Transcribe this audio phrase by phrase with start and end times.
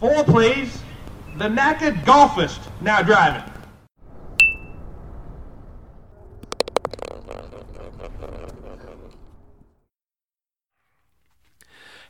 [0.00, 0.82] Four, please.
[1.38, 3.50] The knackered golfist now driving.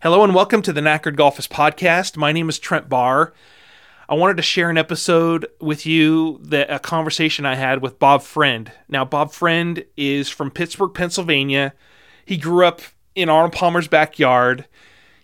[0.03, 2.17] Hello and welcome to the Knackered Golfist podcast.
[2.17, 3.33] My name is Trent Barr.
[4.09, 8.23] I wanted to share an episode with you that a conversation I had with Bob
[8.23, 8.71] Friend.
[8.89, 11.73] Now, Bob Friend is from Pittsburgh, Pennsylvania.
[12.25, 12.81] He grew up
[13.15, 14.67] in Arnold Palmer's backyard.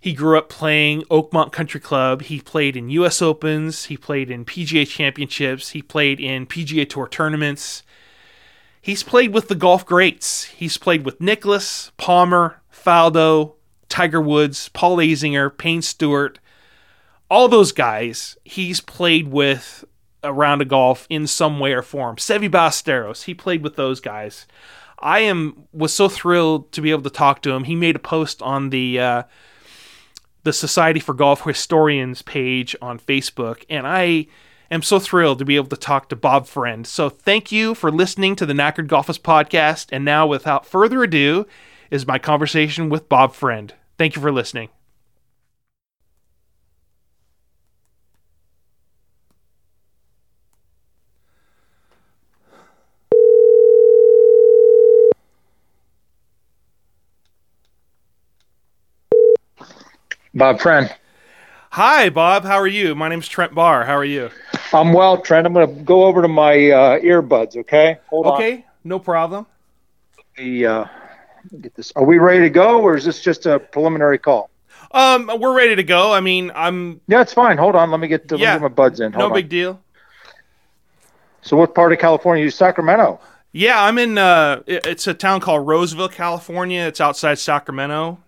[0.03, 2.23] He grew up playing Oakmont Country Club.
[2.23, 3.23] He played in U.S.
[3.23, 3.85] Opens.
[3.85, 5.71] He played in PGA Championships.
[5.71, 7.85] He played in PGA Tour tournaments.
[8.81, 10.43] He's played with the golf greats.
[10.43, 13.53] He's played with Nicklaus, Palmer, Faldo,
[13.89, 16.41] Tiger Woods, Paul Azinger, Payne Stewart,
[17.31, 19.85] all those guys he's played with
[20.25, 22.17] around a golf in some way or form.
[22.17, 24.49] Seve Ballesteros, he played with those guys.
[24.99, 27.65] I am was so thrilled to be able to talk to him.
[27.65, 29.23] He made a post on the uh,
[30.43, 34.27] the Society for Golf Historians page on Facebook, and I
[34.71, 36.87] am so thrilled to be able to talk to Bob Friend.
[36.87, 39.87] So thank you for listening to the Knackered Golfist podcast.
[39.93, 41.47] And now, without further ado,
[41.91, 43.73] is my conversation with Bob Friend.
[43.99, 44.71] Thank you for listening.
[60.35, 60.93] Bob Friend.
[61.73, 62.45] Hi, Bob.
[62.45, 62.95] How are you?
[62.95, 63.85] My name's Trent Barr.
[63.85, 64.31] How are you?
[64.73, 65.47] I'm well, Trent.
[65.47, 67.57] I'm going to go over to my uh, earbuds.
[67.57, 67.99] Okay.
[68.09, 68.63] Hold on okay, on.
[68.85, 69.47] no problem.
[70.37, 70.85] The uh,
[71.61, 71.93] get this.
[71.97, 74.49] Are we ready to go, or is this just a preliminary call?
[74.93, 76.13] Um, we're ready to go.
[76.13, 77.03] I mean, I'm.
[77.09, 77.59] Yeah, it's fine.
[77.59, 77.91] Hold on.
[77.91, 79.13] Let me get, the, yeah, get my buds in.
[79.13, 79.81] Hold no big deal.
[81.43, 82.43] So, what part of California?
[82.43, 83.21] You Sacramento?
[83.53, 84.17] Yeah, I'm in.
[84.17, 86.83] Uh, it's a town called Roseville, California.
[86.83, 88.19] It's outside Sacramento.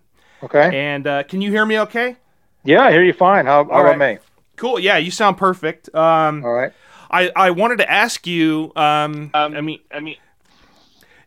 [0.45, 0.79] Okay.
[0.79, 1.79] And uh, can you hear me?
[1.81, 2.17] Okay.
[2.65, 3.47] Yeah, I hear you fine.
[3.47, 4.19] How, how about me?
[4.57, 4.79] Cool.
[4.79, 5.95] Yeah, you sound perfect.
[5.95, 6.73] Um, All right.
[7.11, 8.73] I, I wanted to ask you.
[8.77, 10.17] Um, um, I mean, I mean,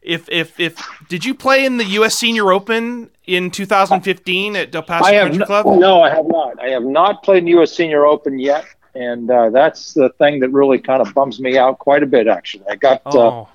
[0.02, 0.78] if if if
[1.08, 2.16] did you play in the U.S.
[2.16, 5.66] Senior Open in 2015 at Del Paso Country no, Club?
[5.80, 6.62] No, I have not.
[6.62, 7.72] I have not played in the U.S.
[7.72, 8.66] Senior Open yet,
[8.96, 12.28] and uh, that's the thing that really kind of bums me out quite a bit.
[12.28, 13.02] Actually, I got.
[13.06, 13.42] Uh, oh.
[13.42, 13.46] Uh,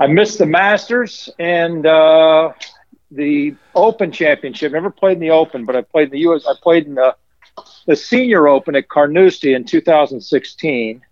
[0.00, 2.52] I missed the Masters and uh,
[3.14, 4.72] the Open Championship.
[4.72, 6.46] Never played in the Open, but I played in the U.S.
[6.46, 7.16] I played in the
[7.86, 11.02] the Senior Open at Carnoustie in 2016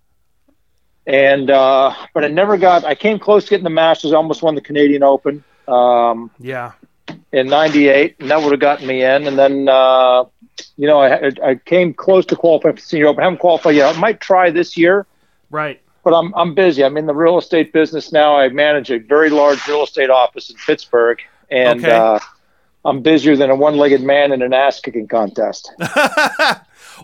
[1.06, 2.84] and uh, but I never got.
[2.84, 4.12] I came close to getting the Masters.
[4.12, 5.42] I almost won the Canadian Open.
[5.66, 6.72] Um, yeah.
[7.32, 9.26] In '98, and that would have gotten me in.
[9.26, 10.24] And then, uh,
[10.76, 13.22] you know, I, I came close to qualifying for the Senior Open.
[13.22, 13.96] I haven't qualified yet.
[13.96, 15.06] I might try this year.
[15.50, 15.80] Right.
[16.04, 16.84] But I'm I'm busy.
[16.84, 18.36] I'm in the real estate business now.
[18.36, 21.18] I manage a very large real estate office in Pittsburgh,
[21.52, 21.92] and okay.
[21.92, 22.18] uh,
[22.84, 25.72] I'm busier than a one-legged man in an ass kicking contest.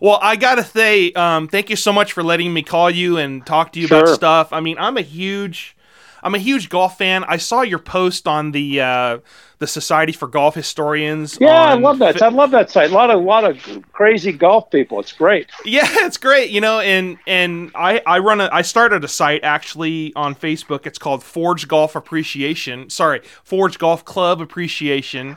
[0.00, 3.44] Well, I gotta say, um, thank you so much for letting me call you and
[3.44, 4.02] talk to you sure.
[4.02, 4.52] about stuff.
[4.52, 5.76] I mean, I'm a huge,
[6.22, 7.24] I'm a huge golf fan.
[7.24, 9.18] I saw your post on the uh,
[9.58, 11.38] the Society for Golf Historians.
[11.40, 12.22] Yeah, I love that.
[12.22, 12.90] I love that site.
[12.90, 13.58] A lot of, a lot of
[13.92, 15.00] crazy golf people.
[15.00, 15.48] It's great.
[15.64, 16.50] Yeah, it's great.
[16.50, 20.86] You know, and and I I run a I started a site actually on Facebook.
[20.86, 22.90] It's called Forge Golf Appreciation.
[22.90, 25.36] Sorry, Forge Golf Club Appreciation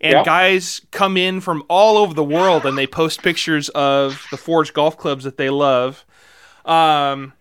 [0.00, 4.36] and guys come in from all over the world and they post pictures of the
[4.36, 6.04] Forge golf clubs that they love.
[6.64, 7.32] Um,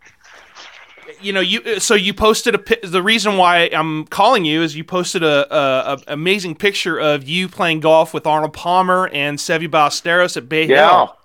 [1.22, 2.88] you know, you so you posted a.
[2.88, 7.28] The reason why I'm calling you is you posted a, a, a amazing picture of
[7.28, 10.90] you playing golf with Arnold Palmer and Seve Ballesteros at Bay yeah.
[10.90, 11.18] Hill.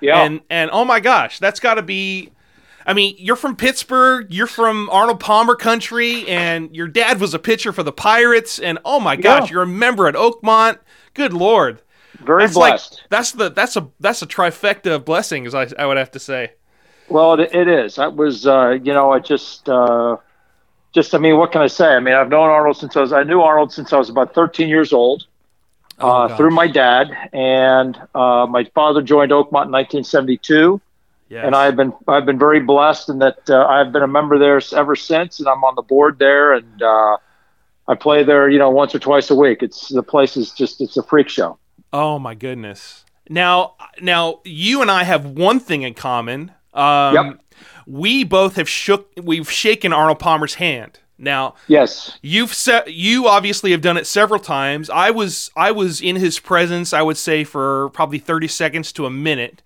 [0.00, 0.22] Yeah.
[0.22, 2.30] And and oh my gosh, that's got to be
[2.88, 7.38] I mean, you're from Pittsburgh, you're from Arnold Palmer country, and your dad was a
[7.38, 9.54] pitcher for the Pirates, and oh my gosh, yeah.
[9.54, 10.78] you're a member at Oakmont.
[11.12, 11.82] Good lord.
[12.18, 12.92] Very that's blessed.
[12.92, 16.18] Like, that's the that's a that's a trifecta of blessings, I, I would have to
[16.18, 16.52] say.
[17.08, 17.96] Well, it, it is.
[17.96, 20.16] That was, uh, you know, I just, uh,
[20.92, 21.86] just, I mean, what can I say?
[21.86, 24.34] I mean, I've known Arnold since I was, I knew Arnold since I was about
[24.34, 25.26] 13 years old,
[25.98, 30.80] oh, uh, through my dad, and uh, my father joined Oakmont in 1972.
[31.30, 31.44] Yes.
[31.44, 34.62] And I've been I've been very blessed in that uh, I've been a member there
[34.74, 37.18] ever since, and I'm on the board there, and uh,
[37.86, 39.62] I play there, you know, once or twice a week.
[39.62, 41.58] It's the place is just it's a freak show.
[41.92, 43.04] Oh my goodness!
[43.28, 46.52] Now, now you and I have one thing in common.
[46.74, 47.40] Um, yep.
[47.86, 49.10] We both have shook.
[49.20, 51.00] We've shaken Arnold Palmer's hand.
[51.20, 52.92] Now, yes, you've set.
[52.92, 54.88] You obviously have done it several times.
[54.88, 56.92] I was I was in his presence.
[56.92, 59.62] I would say for probably thirty seconds to a minute.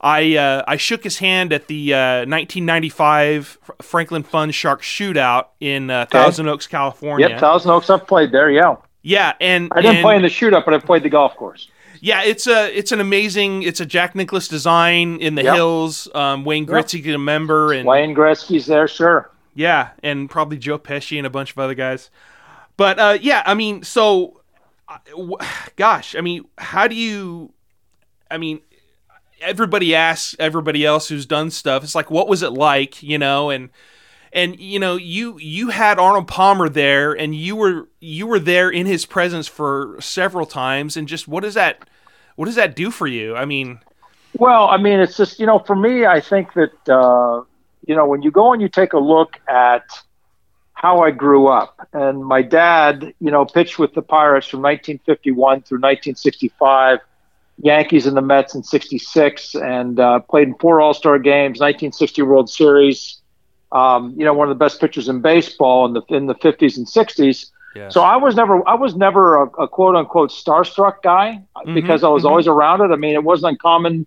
[0.00, 5.90] I uh, I shook his hand at the uh, 1995 Franklin Funds Shark Shootout in
[5.90, 7.28] uh, Thousand Oaks, California.
[7.28, 7.88] Yep, Thousand Oaks.
[7.88, 8.50] I've played there.
[8.50, 8.76] Yeah.
[9.02, 11.68] Yeah, and I didn't and, play in the shootout, but I played the golf course.
[12.04, 13.62] Yeah, it's a it's an amazing.
[13.62, 15.54] It's a Jack Nicklaus design in the Yep.
[15.54, 16.08] hills.
[16.12, 19.30] Um, Wayne Gretzky, a member, and Wayne Gretzky's there, sure.
[19.54, 22.10] yeah, and probably Joe Pesci and a bunch of other guys.
[22.76, 24.40] But uh, yeah, I mean, so,
[24.88, 24.98] uh,
[25.76, 27.52] gosh, I mean, how do you?
[28.28, 28.62] I mean,
[29.40, 31.84] everybody asks everybody else who's done stuff.
[31.84, 33.48] It's like, what was it like, you know?
[33.50, 33.70] And
[34.32, 38.70] and you know, you you had Arnold Palmer there, and you were you were there
[38.70, 40.96] in his presence for several times.
[40.96, 41.84] And just what is that
[42.36, 43.36] what does that do for you?
[43.36, 43.80] I mean,
[44.34, 47.42] Well, I mean, it's just you know, for me, I think that uh,
[47.86, 49.84] you know when you go and you take a look at
[50.74, 55.62] how I grew up, and my dad, you know, pitched with the Pirates from 1951
[55.62, 56.98] through 1965,
[57.58, 62.22] Yankees and the Mets in '66, and uh, played in four All Star games, 1960
[62.22, 63.18] World Series.
[63.70, 66.76] Um, you know, one of the best pitchers in baseball in the in the 50s
[66.76, 67.50] and 60s.
[67.88, 71.42] So I was never I was never a, a quote unquote starstruck guy
[71.74, 72.30] because I was mhm.
[72.30, 72.92] always around it.
[72.92, 74.06] I mean, it wasn't uncommon,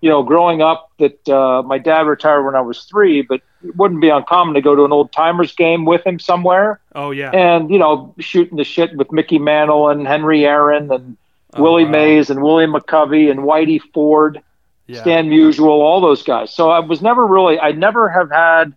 [0.00, 3.76] you know, growing up that uh, my dad retired when I was three, but it
[3.76, 7.30] wouldn't be uncommon to go to an old timers game with him somewhere oh yeah,
[7.30, 11.16] and you know shooting the shit with Mickey Mantle and Henry Aaron and
[11.54, 11.90] Oh, Willie wow.
[11.90, 14.42] Mays and William McCovey and Whitey Ford.
[14.86, 16.54] yeah, Stan Musial, all those guys.
[16.54, 18.76] So I was never really, I never have had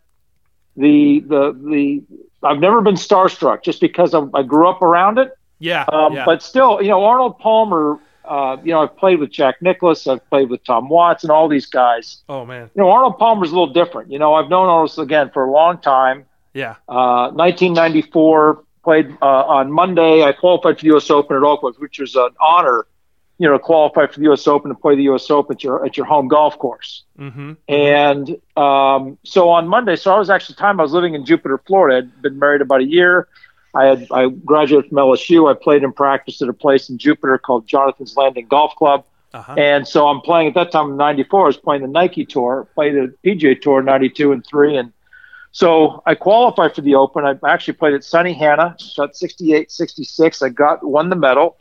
[0.75, 2.03] the the the.
[2.44, 5.38] I've never been starstruck just because I, I grew up around it.
[5.60, 6.25] yeah, Um, yeah.
[6.25, 8.00] But still, you know, Arnold Palmer.
[8.25, 10.07] Uh, you know, I've played with Jack Nicklaus.
[10.07, 12.24] I've played with Tom Watts and all these guys.
[12.30, 14.10] oh man, You know, Arnold Palmer's a little different.
[14.12, 16.25] You know, I've known Arnold again for a long time.
[16.54, 20.24] yeah, Uh, 1994, played uh, on Monday.
[20.24, 21.10] I qualified for the U.S.
[21.10, 22.86] Open at Oakmont, which was an honor,
[23.44, 24.48] you know, qualify for the U.S.
[24.48, 25.30] Open to play the U.S.
[25.30, 27.04] Open at your at your home golf course.
[27.19, 27.54] mm-hmm.
[27.68, 31.57] And um, so on Monday, so I was actually time I was living in Jupiter,
[31.68, 31.98] Florida.
[31.98, 33.28] I'd been married about a year.
[33.75, 35.51] I had I graduated from LSU.
[35.51, 39.04] I played and practiced at a place in Jupiter called Jonathan's Landing Golf Club.
[39.34, 39.56] uh-huh.
[39.57, 41.44] And so I'm playing at that time in '94.
[41.44, 44.94] I was playing the Nike Tour, played the PGA Tour '92 and three, and
[45.54, 47.25] so I qualified for the Open.
[47.25, 50.42] I actually played at Sunny Hannah, shot 68, 66.
[50.42, 51.57] I got won the medal,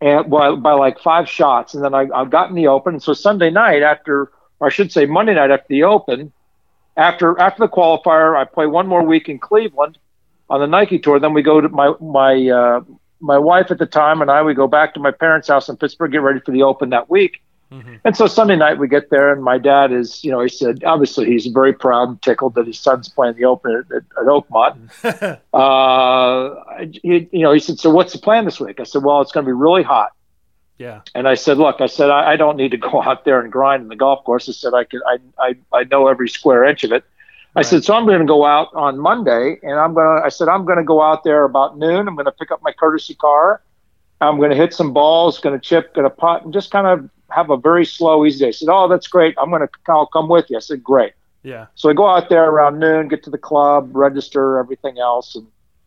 [0.00, 3.00] and by, by like five shots, and then I, I got in the Open.
[3.00, 6.32] So Sunday night after, or I should say Monday night after the Open,
[6.96, 9.98] after after the qualifier, I play one more week in Cleveland
[10.48, 11.20] on the Nike Tour.
[11.20, 12.80] Then we go to my my uh,
[13.20, 15.76] my wife at the time and I we go back to my parents' house in
[15.76, 17.42] Pittsburgh, get ready for the Open that week.
[17.72, 18.00] Mhm.
[18.04, 20.82] And so Sunday night we get there, and my dad is, you know, he said
[20.84, 25.38] obviously he's very proud and tickled that his son's playing the Open at, at, Oakmont.
[25.52, 28.80] Uh, he, you know, he said, so what's the plan this week?
[28.80, 30.12] I said, well, it's going to be really hot.
[30.78, 33.40] yeah, And I said, look, I said, I, I don't need to go out there
[33.40, 34.48] and grind in the golf course.
[34.48, 37.04] I said, I can, I, I, I know every square inch of it.
[37.56, 40.28] I said, so I'm going to go out on Monday and I'm going to, I
[40.28, 42.06] said, I'm going to go out there about noon.
[42.06, 43.60] I'm going to pick up my courtesy car.
[44.20, 46.86] I'm going to hit some balls, going to chip, going to putt, and just kind
[46.86, 48.48] of have a very slow, easy day.
[48.48, 49.34] I said, oh, that's great.
[49.38, 50.56] I'm going to, I'll come with you.
[50.56, 51.12] I said, great.
[51.42, 55.34] yeah, So I go out there around noon, get to the club, register, everything else,
[55.34, 55.46] and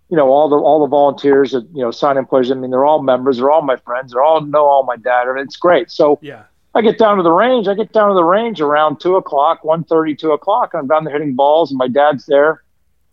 [0.09, 2.51] you know all the all the volunteers that you know sign in players.
[2.51, 3.37] I mean, they're all members.
[3.37, 4.11] They're all my friends.
[4.11, 5.27] They're all know all my dad.
[5.27, 5.89] I mean, it's great.
[5.89, 6.43] So yeah,
[6.75, 7.67] I get down to the range.
[7.67, 10.73] I get down to the range around two o'clock, one thirty, two o'clock.
[10.73, 12.61] And I'm down there hitting balls, and my dad's there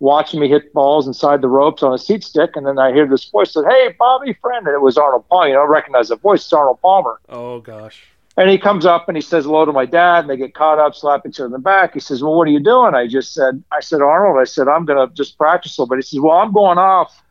[0.01, 2.51] watching me hit balls inside the ropes on a seat stick.
[2.57, 5.49] And then I hear this voice that, "Hey, Bobby, friend," and it was Arnold Palmer.
[5.49, 6.43] You know, I recognize the voice.
[6.45, 7.19] It's Arnold Palmer.
[7.31, 8.03] oh gosh,
[8.41, 10.79] And he comes up and he says hello to my dad, and they get caught
[10.79, 11.93] up, slap each other in the back.
[11.93, 14.67] He says, "Well, what are you doing?" I just said, "I said Arnold." I said,
[14.67, 17.23] "I'm going to just practice a little bit." He says, "Well, I'm going off.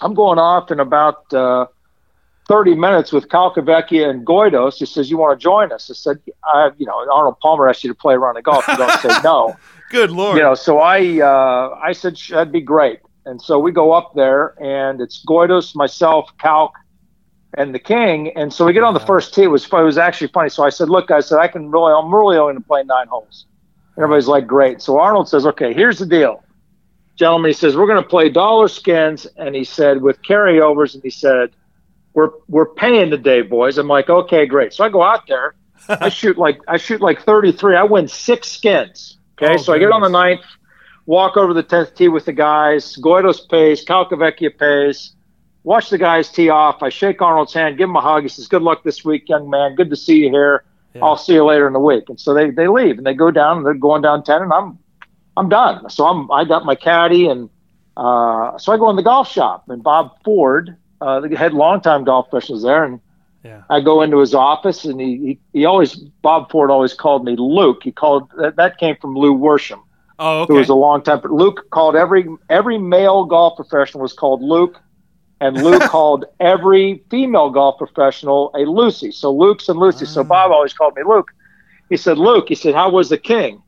[0.00, 1.66] I'm going off in about uh,
[2.48, 6.22] 30 minutes with Calcavecchia and Goydos." He says, "You want to join us?" I said,
[6.42, 8.66] "I, you know, Arnold Palmer asked you to play around the golf.
[8.66, 9.54] You don't say no."
[9.90, 13.72] good lord, you know, so I uh, I said that'd be great, and so we
[13.72, 16.72] go up there, and it's Goydos, myself, Calc,
[17.56, 19.44] and the King, and so we get on the first tee.
[19.44, 20.48] It was it was actually funny.
[20.48, 22.82] So I said, look, I said I can really, I'm really only going to play
[22.84, 23.46] nine holes.
[23.96, 24.82] Everybody's like, great.
[24.82, 26.42] So Arnold says, okay, here's the deal,
[27.16, 27.50] gentlemen.
[27.50, 31.10] He says we're going to play dollar skins, and he said with carryovers, and he
[31.10, 31.50] said
[32.12, 33.78] we're we're paying today, boys.
[33.78, 34.72] I'm like, okay, great.
[34.72, 35.54] So I go out there.
[35.88, 37.76] I shoot like I shoot like 33.
[37.76, 39.18] I win six skins.
[39.40, 40.42] Okay, Oh, so I get on the ninth,
[41.06, 42.96] walk over the tenth tee with the guys.
[42.96, 45.12] Goydos pays, Calcavecchia pays.
[45.64, 46.82] Watch the guys tee off.
[46.82, 48.22] I shake Arnold's hand, give him a hug.
[48.22, 49.74] He says, "Good luck this week, young man.
[49.74, 50.64] Good to see you here.
[50.94, 51.04] Yeah.
[51.04, 53.30] I'll see you later in the week." And so they, they leave and they go
[53.30, 54.78] down and they're going down ten, and I'm
[55.36, 55.88] I'm done.
[55.90, 57.48] So I'm I got my caddy and
[57.96, 62.04] uh, so I go in the golf shop and Bob Ford, uh, the head longtime
[62.04, 63.00] golf professional, is there, and
[63.44, 67.24] yeah, I go into his office and he, he, he always, Bob Ford always called
[67.24, 67.82] me Luke.
[67.84, 69.80] He called, that, that came from Lew Worsham,
[70.18, 74.12] oh who okay, was a long time, Luke called every, every male golf professional was
[74.12, 74.80] called Luke.
[75.40, 79.10] And Luke called every female golf professional a Lucy.
[79.10, 80.06] So Luke's and Lucy.
[80.06, 81.32] So Bob always called me Luke.
[81.90, 83.62] He said, Luke, he said, how was the king?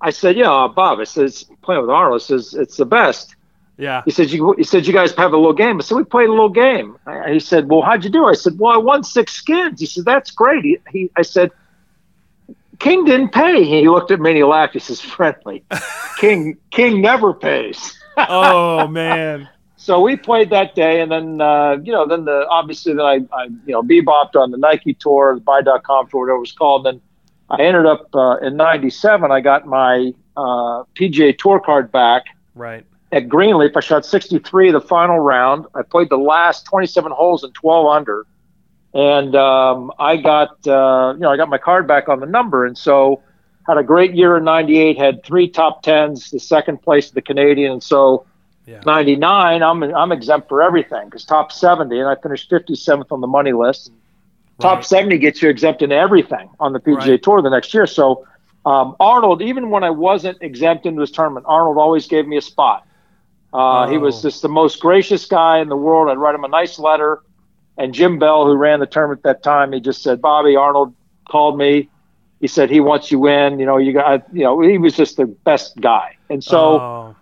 [0.00, 0.98] I said, yeah, uh, Bob.
[1.00, 2.22] I says, playing with Arnold.
[2.22, 3.34] says, it's the best.
[3.76, 4.02] Yeah.
[4.04, 5.78] He said, you, he said, you guys have a little game.
[5.78, 6.98] I said, we played a little game.
[7.06, 8.26] I, he said, well, how'd you do?
[8.26, 9.80] I said, well, I won six skins.
[9.80, 10.64] He said, that's great.
[10.64, 11.50] He, he I said,
[12.78, 13.64] King didn't pay.
[13.64, 14.74] He looked at me and he laughed.
[14.74, 15.64] He says, friendly.
[16.18, 17.98] King, King never pays.
[18.16, 19.48] oh man.
[19.80, 23.20] So we played that day, and then uh, you know, then the obviously then I,
[23.32, 26.84] I you know bebopped on the Nike tour, the Buy.com tour, whatever it was called.
[26.84, 27.00] Then
[27.48, 29.32] I ended up uh, in '97.
[29.32, 32.24] I got my uh, PGA Tour card back.
[32.54, 32.84] Right.
[33.10, 35.64] At Grenelefe, I shot 63 the final round.
[35.74, 38.26] I played the last 27 holes in 12 under,
[38.92, 42.66] and um, I got uh, you know I got my card back on the number,
[42.66, 43.22] and so
[43.66, 44.98] had a great year in '98.
[44.98, 48.26] Had three top tens, the second place of the Canadian, and so
[48.70, 48.80] yeah.
[48.86, 53.26] 99, I'm I'm exempt for everything because top 70, and I finished 57th on the
[53.26, 53.90] money list.
[53.90, 54.60] Right.
[54.60, 57.22] Top 70 gets you exempt in everything on the PGA right.
[57.22, 57.86] Tour the next year.
[57.86, 58.26] So
[58.66, 62.42] um, Arnold, even when I wasn't exempt into this tournament, Arnold always gave me a
[62.42, 62.86] spot.
[63.52, 63.90] Uh, oh.
[63.90, 64.28] He was oh.
[64.28, 66.08] just the most gracious guy in the world.
[66.08, 67.22] I'd write him a nice letter.
[67.76, 70.94] And Jim Bell, who ran the tournament at that time, he just said, Bobby Arnold
[71.28, 71.88] called me.
[72.40, 73.58] He said he wants you in.
[73.58, 74.24] You know, you got.
[74.34, 76.16] You know, he was just the best guy.
[76.30, 77.16] And so oh.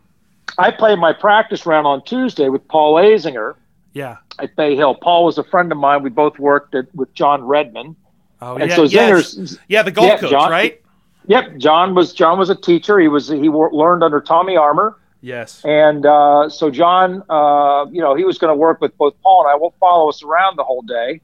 [0.56, 3.54] I played my practice round on Tuesday with Paul Azinger.
[3.92, 4.18] Yeah.
[4.38, 4.94] At Bay Hill.
[4.94, 6.02] Paul was a friend of mine.
[6.02, 7.96] We both worked at, with John Redman.
[8.40, 8.76] Oh, and yeah.
[8.76, 9.58] So Zinger's, yes.
[9.68, 10.80] Yeah, the golf yeah, coach, John, right?
[11.26, 11.56] Yep.
[11.58, 12.98] John was John was a teacher.
[12.98, 14.98] He was he learned under Tommy Armour.
[15.20, 15.64] Yes.
[15.64, 19.42] And uh, so John, uh, you know, he was going to work with both Paul
[19.42, 19.56] and I.
[19.56, 21.20] Will follow us around the whole day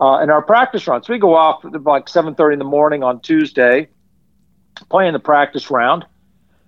[0.00, 1.08] uh, in our practice runs.
[1.08, 3.88] We go off at like 7:30 in the morning on Tuesday,
[4.88, 6.06] playing the practice round.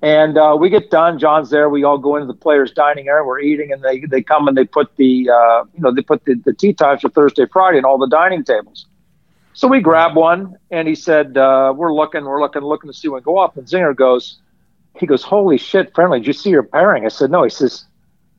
[0.06, 1.18] And uh, we get done.
[1.18, 1.68] John's there.
[1.68, 3.25] We all go into the players' dining area.
[3.25, 6.25] We're eating, and they, they come and they put the uh, you know they put
[6.25, 8.86] the, the tee times for Thursday, Friday, and all the dining tables.
[9.52, 13.08] So we grab one, and he said, uh, "We're looking, we're looking, looking to see
[13.08, 14.38] one go up." And Zinger goes,
[14.94, 16.20] he goes, "Holy shit, friendly!
[16.20, 17.84] Did you see your pairing?" I said, "No." He says,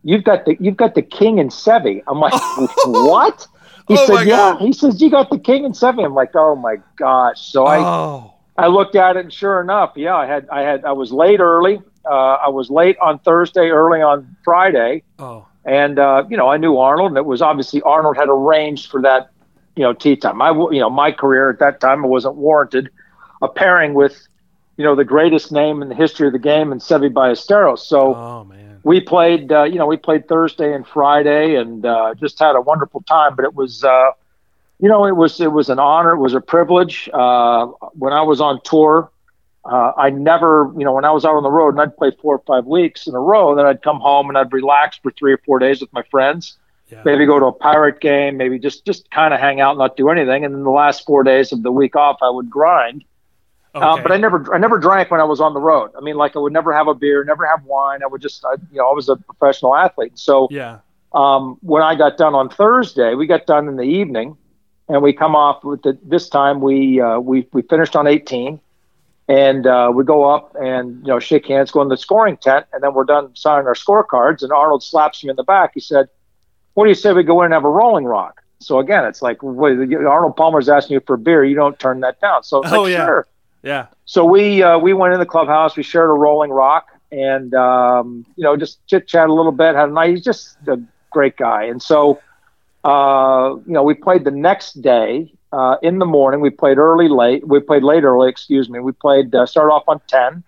[0.03, 2.31] "You've got the you've got the king and Seve." I'm like,
[2.85, 3.45] "What?"
[3.89, 4.61] He oh said, "Yeah." God.
[4.61, 7.69] He says, "You got the king and Seve." I'm like, "Oh my gosh!" So oh.
[7.69, 11.39] I looked at it, and sure enough, yeah, I had I had I was late
[11.39, 11.79] early.
[12.03, 15.03] Uh, I was late on Thursday, early on Friday.
[15.19, 15.45] Oh.
[15.63, 19.01] And uh, you know, I knew Arnold, and it was obviously Arnold had arranged for
[19.03, 19.29] that,
[19.75, 20.41] you know, tee time.
[20.41, 22.89] I, you know, my career at that time wasn't warranted
[23.41, 24.27] a pairing with,
[24.77, 27.79] you know, the greatest name in the history of the game and Seve Ballesteros.
[27.79, 28.79] So, oh, man.
[28.83, 32.61] we played, uh, you know, we played Thursday and Friday, and uh, just had a
[32.61, 33.35] wonderful time.
[33.35, 34.11] But it was, uh,
[34.79, 36.13] you know, it was it was an honor.
[36.13, 37.09] It was a privilege.
[37.11, 39.11] Uh, when I was on tour,
[39.65, 42.11] uh, I never, you know, when I was out on the road and I'd play
[42.21, 45.11] four or five weeks in a row, then I'd come home and I'd relax for
[45.11, 46.57] three or four days with my friends.
[46.89, 47.01] Yeah.
[47.03, 49.97] Maybe go to a pirate game, maybe just just kind of hang out, and not
[49.97, 50.45] do anything.
[50.45, 53.03] And then the last four days of the week off, I would grind.
[53.75, 54.03] Uh, okay.
[54.03, 55.91] but I never I never drank when I was on the road.
[55.97, 58.03] I mean, like I would never have a beer, never have wine.
[58.03, 60.17] I would just, I, you know, I was a professional athlete.
[60.19, 60.79] So yeah.
[61.13, 64.37] Um, when I got done on Thursday, we got done in the evening
[64.89, 68.59] and we come off with the, this time we uh, we we finished on 18,
[69.27, 72.65] and uh, we go up and you know shake hands, go in the scoring tent,
[72.73, 74.41] and then we're done signing our scorecards.
[74.41, 75.71] And Arnold slaps me in the back.
[75.73, 76.07] He said,
[76.73, 79.21] "What do you say we go in and have a Rolling Rock?" So again, it's
[79.21, 81.43] like Arnold Palmer's asking you for a beer.
[81.43, 82.43] You don't turn that down.
[82.43, 83.05] So oh, like, yeah.
[83.05, 83.27] sure.
[83.63, 83.87] Yeah.
[84.05, 85.75] So we uh, we went in the clubhouse.
[85.75, 89.75] We shared a Rolling Rock, and um, you know just chit chat a little bit.
[89.75, 90.11] Had a night.
[90.11, 90.79] He's just a
[91.11, 92.19] great guy, and so
[92.87, 96.39] uh, you know, we played the next day uh, in the morning.
[96.39, 97.45] We played early, late.
[97.45, 98.29] We played late, early.
[98.29, 98.79] Excuse me.
[98.79, 100.41] We played uh, started off on ten,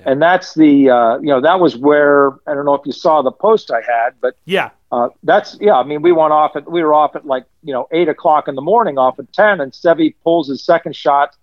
[0.00, 0.10] yeah.
[0.10, 3.22] and that's the uh, you know that was where I don't know if you saw
[3.22, 5.74] the post I had, but yeah, uh, that's yeah.
[5.74, 8.48] I mean, we went off at we were off at like you know eight o'clock
[8.48, 11.36] in the morning, off at ten, and Seve pulls his second shot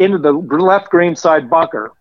[0.00, 1.92] into the left green side bunker,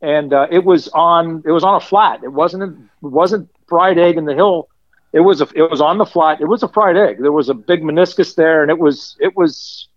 [0.00, 2.24] and uh, it was on it was on a flat.
[2.24, 2.62] It wasn't
[3.02, 4.70] it wasn't fried egg in the hill
[5.12, 6.40] it was a it was on the flat.
[6.40, 7.18] It was a fried egg.
[7.20, 9.88] There was a big meniscus there, and it was it was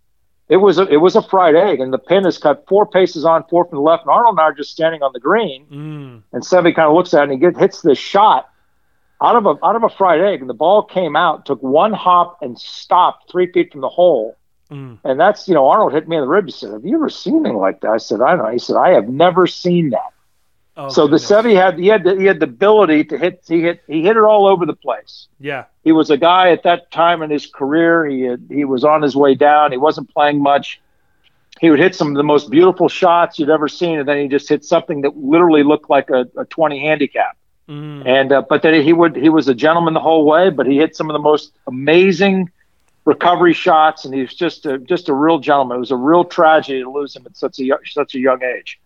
[0.47, 1.79] it was a, it was a fried egg.
[1.79, 4.03] And the pin is cut four paces on, four from the left.
[4.03, 6.23] And Arnold and I are just standing on the green, mm.
[6.33, 8.49] and Seve kind of looks at it and he get, hits this shot
[9.21, 11.93] out of a out of a fried egg, and the ball came out, took one
[11.93, 14.35] hop, and stopped three feet from the hole.
[14.71, 14.97] Mm.
[15.03, 16.55] And that's you know Arnold hit me in the ribs.
[16.55, 18.59] He said, "Have you ever seen anything like that?" I said, "I don't know." He
[18.59, 20.13] said, "I have never seen that."
[20.77, 21.27] Oh, so goodness.
[21.27, 24.01] the Seve had he had the, he had the ability to hit he hit he
[24.03, 25.27] hit it all over the place.
[25.39, 28.05] Yeah, he was a guy at that time in his career.
[28.05, 29.71] He had, he was on his way down.
[29.71, 30.79] He wasn't playing much.
[31.59, 34.27] He would hit some of the most beautiful shots you'd ever seen, and then he
[34.29, 37.37] just hit something that literally looked like a, a twenty handicap.
[37.67, 38.07] Mm.
[38.07, 40.77] And uh, but that he would he was a gentleman the whole way, but he
[40.77, 42.49] hit some of the most amazing
[43.05, 45.75] recovery shots, and he was just a just a real gentleman.
[45.77, 48.79] It was a real tragedy to lose him at such a such a young age.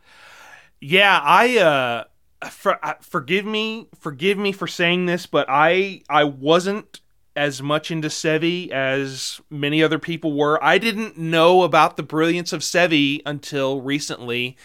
[0.87, 2.03] Yeah, I uh,
[2.47, 7.01] for, uh, forgive me, forgive me for saying this, but I I wasn't
[7.35, 10.63] as much into Seve as many other people were.
[10.63, 14.57] I didn't know about the brilliance of Seve until recently,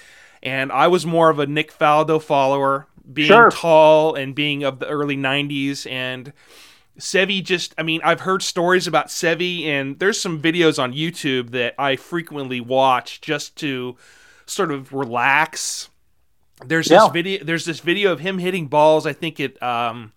[0.42, 3.50] and I was more of a Nick Faldo follower, being sure.
[3.50, 6.34] tall and being of the early '90s and
[6.98, 11.52] Seve just, I mean, I've heard stories about Seve, and there's some videos on YouTube
[11.52, 13.96] that I frequently watch just to
[14.44, 15.89] sort of relax.
[16.64, 17.00] There's yeah.
[17.00, 17.44] this video.
[17.44, 19.06] There's this video of him hitting balls.
[19.06, 20.12] I think it um,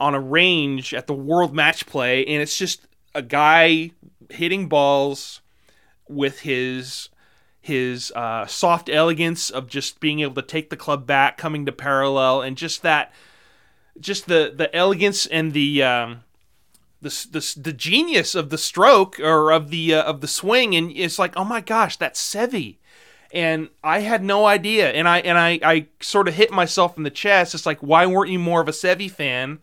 [0.00, 3.90] on a range at the World Match Play, and it's just a guy
[4.30, 5.40] hitting balls
[6.08, 7.08] with his
[7.60, 11.72] his uh, soft elegance of just being able to take the club back, coming to
[11.72, 13.12] parallel, and just that
[14.00, 16.24] just the the elegance and the um,
[17.00, 20.90] the, the the genius of the stroke or of the uh, of the swing, and
[20.92, 22.78] it's like, oh my gosh, that's Seve,
[23.32, 27.02] and I had no idea, and I and I I sort of hit myself in
[27.02, 27.54] the chest.
[27.54, 29.58] It's like, why weren't you more of a Seve fan?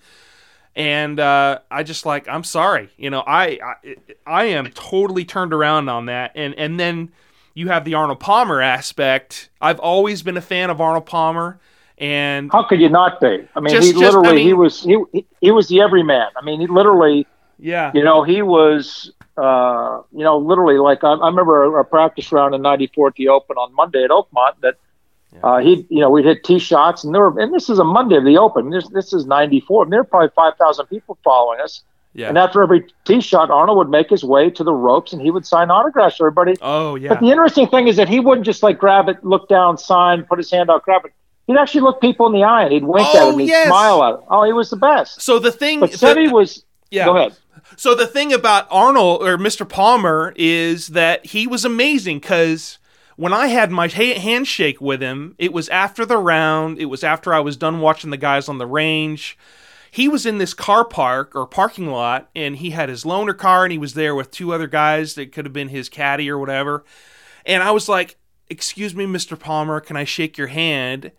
[0.76, 3.96] And uh, I just like, I'm sorry, you know, I, I
[4.26, 7.12] I am totally turned around on that, and and then
[7.54, 9.50] you have the Arnold Palmer aspect.
[9.60, 11.60] I've always been a fan of Arnold Palmer.
[11.98, 13.46] And how could you not be?
[13.58, 16.28] I mean, just, he literally just, I mean, he was he he was the everyman.
[16.38, 21.14] I mean, he literally, yeah, you know, he was, uh, you know, literally like I,
[21.14, 24.60] I remember a, a, practice round in '94 at the Open on Monday at Oakmont
[24.62, 24.76] that.
[25.32, 25.42] Yeah.
[25.44, 27.84] Uh, he, you know, we'd hit tee shots, and there were, and this is a
[27.84, 28.72] Monday of the Open.
[28.72, 31.84] This, this is '94, and there were probably five thousand people following us.
[32.16, 32.30] Yeah.
[32.30, 35.30] And after every tee shot, Arnold would make his way to the ropes and he
[35.30, 36.58] would sign autographs for everybody.
[36.64, 37.10] Oh yeah.
[37.10, 40.24] But the interesting thing is that he wouldn't just like grab it, look down, sign,
[40.24, 41.14] put his hand out, grab it
[41.50, 43.68] he'd actually look people in the eye and he'd wink oh, at them, he'd yes.
[43.68, 44.24] smile at them.
[44.30, 45.22] Oh, he was the best.
[45.22, 46.64] So the thing, but Seve was.
[46.92, 47.06] Yeah.
[47.06, 47.36] Go ahead.
[47.78, 49.68] So the thing about Arnold or Mr.
[49.68, 52.80] Palmer is that he was amazing because
[53.16, 56.80] when I had my ha- handshake with him, it was after the round.
[56.80, 59.38] It was after I was done watching the guys on the range.
[59.92, 63.66] He was in this car park or parking lot, and he had his loaner car,
[63.66, 66.38] and he was there with two other guys that could have been his caddy or
[66.38, 66.86] whatever.
[67.46, 68.18] And I was like,
[68.50, 69.38] "Excuse me, Mr.
[69.38, 71.12] Palmer, can I shake your hand?"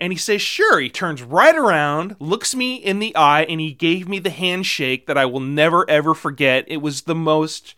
[0.00, 0.80] And he says, Sure.
[0.80, 5.06] He turns right around, looks me in the eye, and he gave me the handshake
[5.06, 6.64] that I will never, ever forget.
[6.66, 7.74] It was the most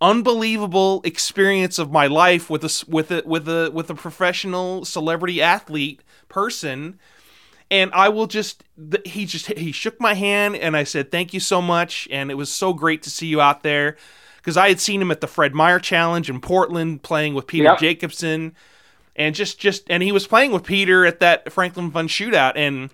[0.00, 5.40] unbelievable experience of my life with a with a with a with a professional celebrity
[5.40, 6.98] athlete person
[7.70, 8.64] and I will just
[9.04, 12.34] he just he shook my hand and I said thank you so much and it
[12.34, 13.96] was so great to see you out there
[14.36, 17.64] because I had seen him at the Fred Meyer Challenge in Portland playing with Peter
[17.64, 17.78] yep.
[17.78, 18.54] Jacobsen
[19.16, 22.90] and just just and he was playing with Peter at that Franklin Funds shootout, and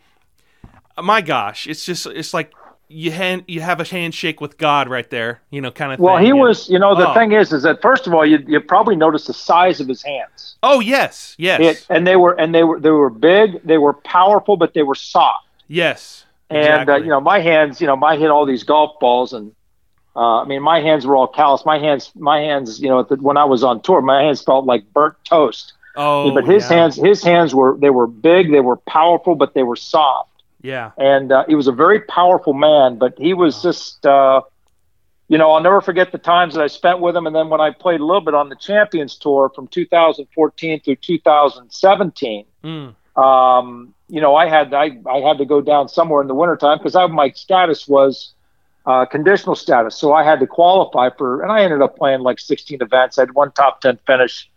[1.02, 2.52] my gosh, it's just it's like
[2.88, 6.00] you hand you have a handshake with God right there, you know, kind of.
[6.00, 6.26] Well, thing.
[6.26, 6.34] he yeah.
[6.34, 7.14] was, you know, the oh.
[7.14, 10.02] thing is, is that first of all, you you probably noticed the size of his
[10.02, 10.56] hands.
[10.62, 11.60] Oh yes, yes.
[11.60, 14.82] It, and they were and they were they were big, they were powerful, but they
[14.82, 15.46] were soft.
[15.68, 16.24] Yes.
[16.50, 19.54] And uh, you know, my hands, you know, I hit all these golf balls, and
[20.16, 21.64] uh, I mean, my hands were all callous.
[21.64, 24.64] My hands, my hands, you know, the, when I was on tour, my hands felt
[24.64, 25.74] like burnt toast.
[25.96, 26.76] Oh, but his yeah.
[26.76, 30.30] hands, his hands were they were big, they were powerful, but they were soft.
[30.62, 30.92] Yeah.
[30.96, 34.42] And uh, he was a very powerful man, but he was just, uh,
[35.28, 37.26] you know, I'll never forget the times that I spent with him.
[37.26, 40.96] And then when I played a little bit on the Champions Tour from 2014 through
[40.96, 42.94] 2017, mm.
[43.16, 46.78] um, you know, I had I, I had to go down somewhere in the wintertime
[46.78, 48.34] because my status was
[48.86, 52.40] uh, conditional status, so I had to qualify for, and I ended up playing like
[52.40, 53.18] 16 events.
[53.18, 54.50] I had one top 10 finish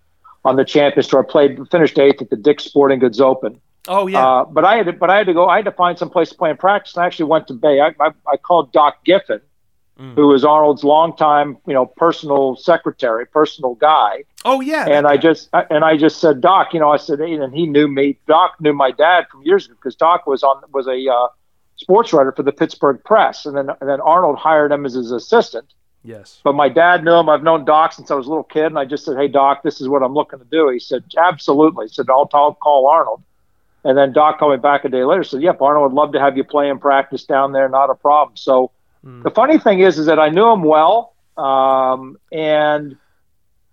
[0.45, 1.25] on the Champions Tour.
[1.27, 3.59] I played, finished eighth at the Dick's Sporting Goods Open.
[3.87, 4.25] Oh yeah.
[4.25, 5.47] Uh, but I had to, but I had to go.
[5.47, 6.95] I had to find some place to play in practice.
[6.95, 7.81] And I actually went to Bay.
[7.81, 9.41] I, I, I called Doc Giffin,
[9.99, 10.15] mm.
[10.15, 14.23] who was Arnold's longtime, you know, personal secretary, personal guy.
[14.45, 14.87] Oh yeah.
[14.87, 17.65] And I just and I just said, Doc, you know, I said, hey, and he
[17.65, 18.17] knew me.
[18.25, 21.27] Doc knew my dad from years ago because Doc was on was a uh,
[21.75, 25.11] sports writer for the Pittsburgh Press, and then and then Arnold hired him as his
[25.11, 25.73] assistant.
[26.03, 26.41] Yes.
[26.43, 27.29] But my dad knew him.
[27.29, 29.63] I've known Doc since I was a little kid, and I just said, "Hey, Doc,
[29.63, 33.23] this is what I'm looking to do." He said, "Absolutely." He said, "I'll, call Arnold."
[33.85, 35.23] And then Doc called me back a day later.
[35.23, 37.69] Said, "Yep, Arnold would love to have you play in practice down there.
[37.69, 38.71] Not a problem." So
[39.05, 39.23] mm.
[39.23, 42.97] the funny thing is, is that I knew him well, um, and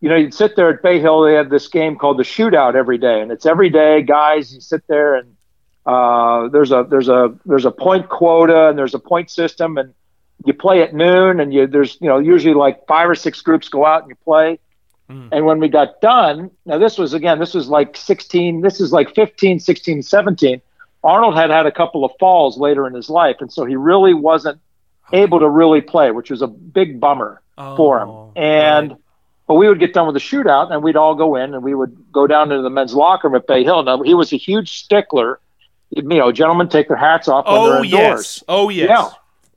[0.00, 1.22] you know, you'd sit there at Bay Hill.
[1.22, 4.54] They had this game called the Shootout every day, and it's every day, guys.
[4.54, 5.36] You sit there and
[5.84, 9.94] uh, there's a there's a there's a point quota and there's a point system and
[10.44, 13.68] you play at noon and you there's you know usually like five or six groups
[13.68, 14.58] go out and you play
[15.08, 15.28] mm.
[15.32, 18.92] and when we got done now this was again this was like 16 this is
[18.92, 20.62] like 15 16 17
[21.02, 24.12] Arnold had had a couple of falls later in his life, and so he really
[24.12, 24.60] wasn't
[25.14, 28.42] able to really play, which was a big bummer Oh, for him.
[28.42, 29.00] And right.
[29.46, 31.74] but we would get done with the shootout, and we'd all go in, and we
[31.74, 33.82] would go down into the men's locker room at Bay Hill.
[33.82, 35.40] Now he was a huge stickler.
[35.90, 37.90] You know, gentlemen take their hats off when oh they're indoors.
[37.90, 39.10] yes, oh yes, Yeah.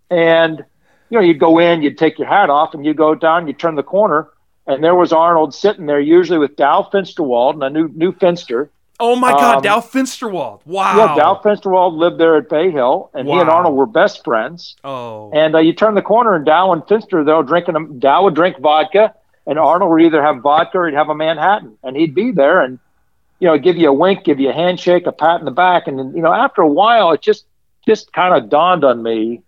[0.09, 0.65] And
[1.13, 3.53] you know, you'd go in, you'd take your hat off, and you go down, you
[3.53, 4.29] turn the corner,
[4.65, 8.71] and there was Arnold sitting there, usually with Dow Finsterwald and a new new Finster.
[8.99, 10.61] Oh my God, Um, Dow Finsterwald!
[10.65, 10.97] Wow.
[10.97, 14.75] Yeah, Dow Finsterwald lived there at Bay Hill, and he and Arnold were best friends.
[14.83, 15.29] Oh.
[15.33, 17.73] And uh, you turn the corner, and Dow and Finster, they're drinking.
[17.75, 19.13] them- Dow would drink vodka,
[19.45, 22.61] and Arnold would either have vodka or he'd have a Manhattan, and he'd be there
[22.61, 22.79] and
[23.39, 25.87] you know give you a wink, give you a handshake, a pat in the back,
[25.87, 27.45] and then you know after a while, it just
[27.85, 29.41] just kind of dawned on me.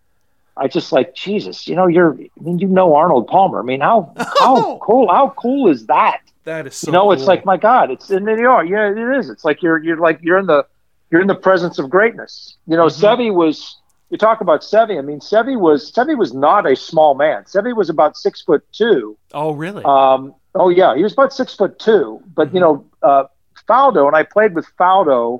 [0.57, 2.13] I just like Jesus, you know, you're.
[2.13, 3.59] I mean, you know Arnold Palmer.
[3.59, 6.19] I mean, how how cool how cool is that?
[6.45, 9.17] that is so you know, it's like my God, it's and you are, yeah, it
[9.19, 9.29] is.
[9.29, 10.65] It's like you're you're like you're in the
[11.11, 12.55] you're in the presence of greatness.
[12.67, 13.01] You know, Mhm.
[13.01, 13.77] Seve was.
[14.11, 14.97] You talk about Seve.
[14.97, 17.43] I mean, Seve was Seve was not a small man.
[17.45, 19.17] Seve was about six foot two.
[19.33, 19.83] Oh really?
[19.83, 22.21] Um, oh yeah, he was about six foot two.
[22.35, 23.23] But you know, uh,
[23.67, 25.39] Faldo and I played with Faldo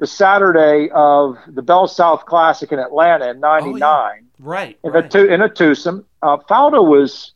[0.00, 4.78] the Saturday of the Bell South Classic in Atlanta in '99 right.
[4.84, 5.10] in a right.
[5.10, 6.04] tu- in a twosome.
[6.22, 7.32] Uh, Faldo was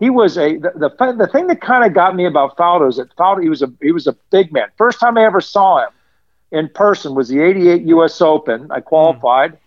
[0.00, 2.96] he was a the the, the thing that kind of got me about Faldo is
[2.96, 4.68] that Faldo he was a he was a big man.
[4.76, 5.90] First time I ever saw him
[6.50, 8.20] in person was the '88 U.S.
[8.20, 8.70] Open.
[8.70, 9.58] I qualified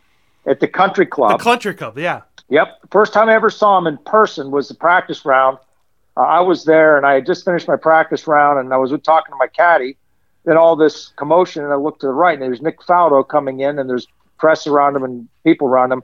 [0.46, 1.38] at the Country Club.
[1.38, 1.98] the Country Club.
[1.98, 2.22] Yeah.
[2.50, 2.80] Yep.
[2.92, 5.58] First time I ever saw him in person was the practice round.
[6.16, 8.90] Uh, I was there and I had just finished my practice round and I was
[9.04, 9.98] talking to my caddy.
[10.46, 13.60] Then all this commotion and I looked to the right and there's Nick Faldo coming
[13.60, 16.04] in and there's press around him and people around him.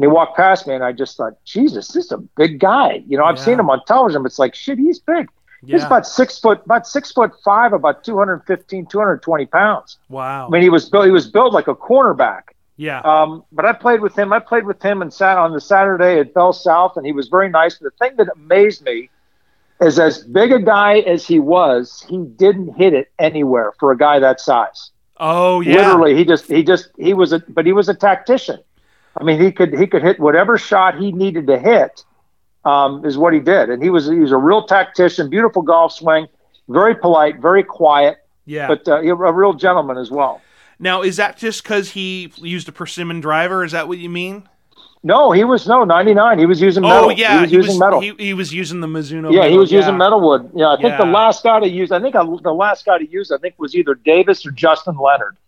[0.00, 3.02] And he walked past me and I just thought, Jesus, this is a big guy.
[3.06, 3.44] You know, I've Yeah.
[3.44, 5.28] seen him on television, but it's like, shit, he's big.
[5.66, 9.98] He's about six foot, about six foot five, about 215, 220 pounds.
[10.08, 10.46] wow.
[10.46, 12.44] I mean, he was built, he was built like a cornerback.
[12.78, 13.00] yeah.
[13.00, 14.32] Um, but I played with him.
[14.32, 17.28] I played with him and sat on the Saturday at Bell South, and he was
[17.28, 17.74] very nice.
[17.78, 19.10] But the thing that amazed me
[19.82, 23.98] is, as big a guy as he was, he didn't hit it anywhere for a
[23.98, 24.92] guy that size.
[25.18, 25.74] oh yeah.
[25.76, 28.60] Literally, he just he just he was a but he was a tactician.
[29.16, 32.04] I mean, he could he could hit whatever shot he needed to hit.
[32.62, 35.30] Um, is what he did, and he was he was a real tactician.
[35.30, 36.26] Beautiful golf swing,
[36.68, 38.68] very polite, very quiet, Yeah.
[38.68, 40.42] but uh, a real gentleman as well.
[40.78, 43.64] now is that just because he used a persimmon driver?
[43.64, 44.46] Is that what you mean?
[45.02, 46.38] No, he was no ninety nine.
[46.38, 47.12] He was using Oh metal.
[47.12, 47.36] yeah.
[47.36, 48.00] he was using metal.
[48.00, 49.32] He, he was using the Mizuno.
[49.32, 50.50] yeah, he metal, was using metal wood.
[50.54, 53.08] Yeah, I think the last guy to use, I think I, the last guy to
[53.08, 55.38] use, I think was either Davis or Justin Leonard.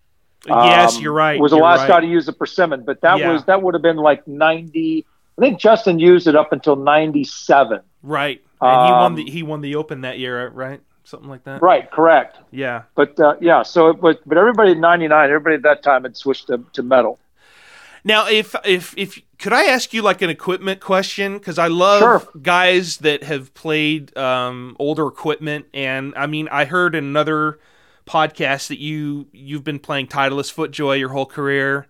[0.46, 1.38] Yes, Um, you're right.
[1.40, 1.88] Was the last right.
[1.88, 3.32] guy to use the persimmon, but that Yeah.
[3.32, 5.06] was that would have been like ninety.
[5.38, 7.80] I think Justin used it up until ninety seven.
[8.02, 8.40] Right.
[8.60, 10.80] And he won Um, the he won the Open that year, right?
[11.04, 11.60] Something like that.
[11.62, 12.38] Right, correct.
[12.50, 12.82] Yeah.
[12.94, 16.02] But uh, yeah, so it was, but everybody at ninety nine, everybody at that time
[16.04, 17.18] had switched to, to metal.
[18.04, 21.38] Now, if if if could I ask you like an equipment question?
[21.38, 22.22] Because I love Sure.
[22.40, 27.58] guys that have played um, older equipment, and I mean, I heard another
[28.06, 31.86] podcast that you you've been playing Titleist FootJoy your whole career.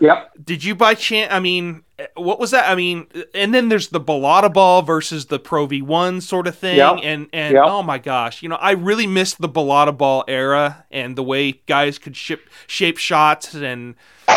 [0.00, 0.30] Yep.
[0.44, 1.32] Did you by chance?
[1.32, 1.82] I mean,
[2.14, 2.70] what was that?
[2.70, 6.76] I mean, and then there's the Balata ball versus the Pro V1 sort of thing,
[6.76, 6.98] Yep.
[7.02, 7.64] and and Yep.
[7.66, 11.52] oh my gosh, you know, I really missed the Balata ball era and the way
[11.66, 13.96] guys could ship shape shots and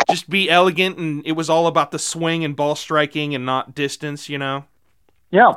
[0.10, 3.76] just be elegant, and it was all about the swing and ball striking and not
[3.76, 4.66] distance, you know.
[5.30, 5.54] Yeah.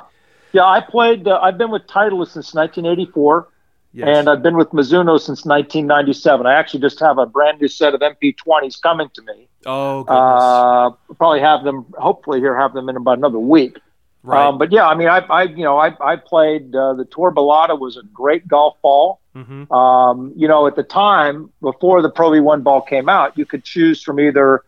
[0.52, 1.26] Yeah, I played.
[1.26, 3.48] Uh, I've been with Titleist since 1984.
[3.96, 4.08] Yes.
[4.18, 6.46] and I've been with Mizuno since 1997.
[6.46, 9.48] I actually just have a brand new set of MP20s coming to me.
[9.66, 11.86] oh goodness, Uh, probably have them.
[11.96, 13.78] Hopefully, here have them in about another week.
[14.24, 14.46] right.
[14.48, 17.30] Um, but yeah, I mean, I, I you know, I, I played uh, the Tour
[17.32, 19.20] Balata was a great golf ball.
[19.32, 23.46] hmm Um, you know, at the time before the Pro V1 ball came out, you
[23.46, 24.64] could choose from either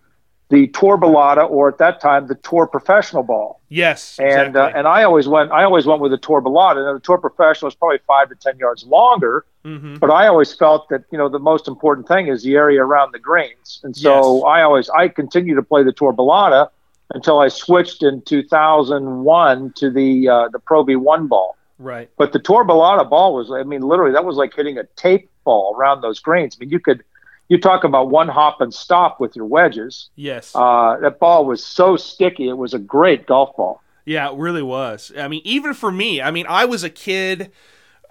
[0.49, 3.61] the Tour Balata or at that time the Tour Professional ball.
[3.69, 4.61] Yes, And exactly.
[4.61, 6.85] uh, and I always went I always went with the Tour Balata.
[6.85, 9.99] Now, the Tour Professional is probably five to ten yards longer, Mhm.
[9.99, 13.13] but I always felt that you know the most important thing is the area around
[13.13, 14.45] the greens, and so Yes.
[14.47, 16.69] I always I continue to play the Tour Balata
[17.13, 21.57] until I switched in 2001 to the uh, the Pro V1 ball.
[21.79, 22.09] right.
[22.17, 25.29] But the Tour Balata ball was I mean literally that was like hitting a tape
[25.45, 26.57] ball around those greens.
[26.57, 27.03] I mean you could
[27.49, 30.11] you talk about one hop and stop with your wedges.
[30.17, 30.53] Yes.
[30.55, 33.83] Uh, that ball was so sticky; it was a great golf ball.
[34.05, 35.13] Yeah, it really was.
[35.19, 37.51] I mean, even for me, I mean, I was a kid.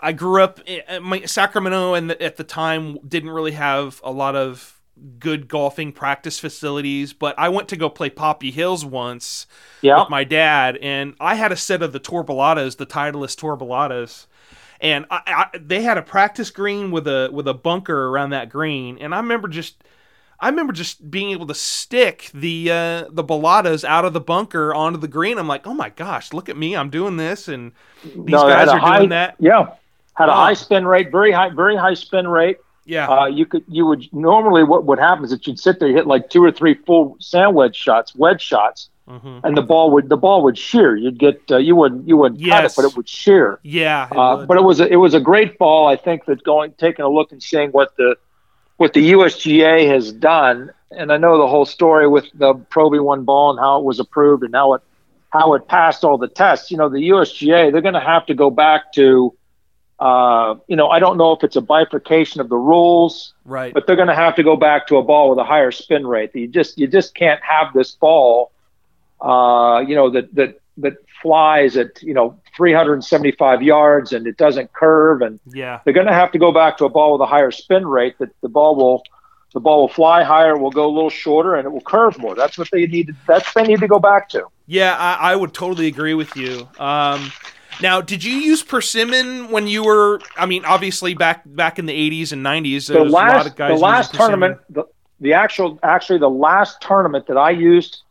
[0.01, 4.35] I grew up in my, Sacramento, and at the time didn't really have a lot
[4.35, 4.81] of
[5.19, 7.13] good golfing practice facilities.
[7.13, 9.47] But I went to go play Poppy Hills once
[9.81, 13.37] Yeah, with my dad, and I had a set of the Tour Balatas, the Titleist
[13.37, 14.27] Tour Balatas,
[14.85, 18.49] and I, I, they had a practice green with a with a bunker around that
[18.49, 19.83] green, and I remember just.
[20.37, 24.75] I remember just being able to stick the uh, the balatas out of the bunker
[24.75, 25.37] onto the green.
[25.37, 27.71] I'm like, oh my gosh, look at me, I'm doing this, and
[28.03, 29.35] these No, guys are high- doing that.
[29.39, 29.67] Yeah,
[30.15, 30.35] had a Wow.
[30.35, 32.57] high spin rate, very high, very high spin rate.
[32.85, 35.87] Yeah, Uh, you could, you would normally what would happen is that you'd sit there,
[35.87, 39.41] hit like two or three full sand wedge shots, wedge shots, Mhm.
[39.43, 40.95] and the ball would the ball would shear.
[40.95, 43.59] You'd get uh, you wouldn't you wouldn't cut it, but it would shear.
[43.61, 44.07] yeah.
[44.11, 44.47] it Uh, would.
[44.47, 45.87] but it was a, it was a great ball.
[45.87, 48.15] I think that going taking a look and seeing what the
[48.77, 53.23] what the USGA has done, and I know the whole story with the Pro one
[53.23, 54.81] ball and how it was approved and how it
[55.29, 56.71] how it passed all the tests.
[56.71, 59.33] You know, the USGA they're going to have to go back to.
[59.97, 63.73] Uh, you know, I don't know if it's a bifurcation of the rules, right.
[63.73, 66.05] but they're going to have to go back to a ball with a higher spin
[66.05, 66.31] rate.
[66.35, 68.51] You just you just can't have this ball,
[69.25, 74.71] uh, you know, that that that flies at you know 375 yards and it doesn't
[74.73, 75.79] curve, and yeah.
[75.83, 78.17] they're going to have to go back to a ball with a higher spin rate.
[78.19, 79.03] That the ball will
[79.53, 82.35] the ball will fly higher, will go a little shorter, and it will curve more.
[82.35, 83.07] That's what they need.
[83.07, 84.45] To, that's what they need to go back to.
[84.67, 86.67] Yeah, I, I would totally agree with you.
[86.77, 87.31] Um,
[87.81, 90.21] now, did you use persimmon when you were?
[90.37, 93.47] I mean, obviously back back in the '80s and '90s, the was a lot last
[93.47, 94.83] of guys the last tournament the,
[95.19, 98.03] the actual actually the last tournament that I used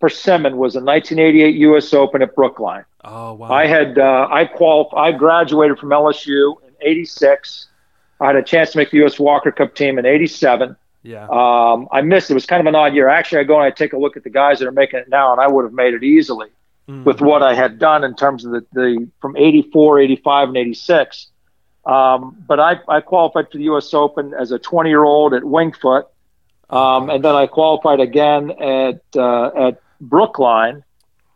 [0.00, 1.92] persimmon was the 1988 U.S.
[1.94, 2.84] Open at Brookline.
[3.04, 3.50] Oh wow!
[3.52, 7.68] I had uh, I qualif- I graduated from LSU in '86.
[8.20, 9.18] I had a chance to make the U.S.
[9.18, 10.74] Walker Cup team in '87.
[11.02, 11.26] yeah.
[11.28, 12.30] Um, I missed.
[12.30, 13.08] It was kind of an odd year.
[13.08, 15.08] Actually, I go and I take a look at the guys that are making it
[15.08, 16.48] now, and I would have made it easily
[16.88, 17.02] Mm.
[17.02, 21.26] with what I had done in terms of the, the from 84, 85, and 86.
[21.84, 23.92] Um, but I, I qualified for the U.S.
[23.92, 26.06] Open as a 20 year old at Winged Foot.
[26.70, 30.84] Um, and then I qualified again at, uh, at Brookline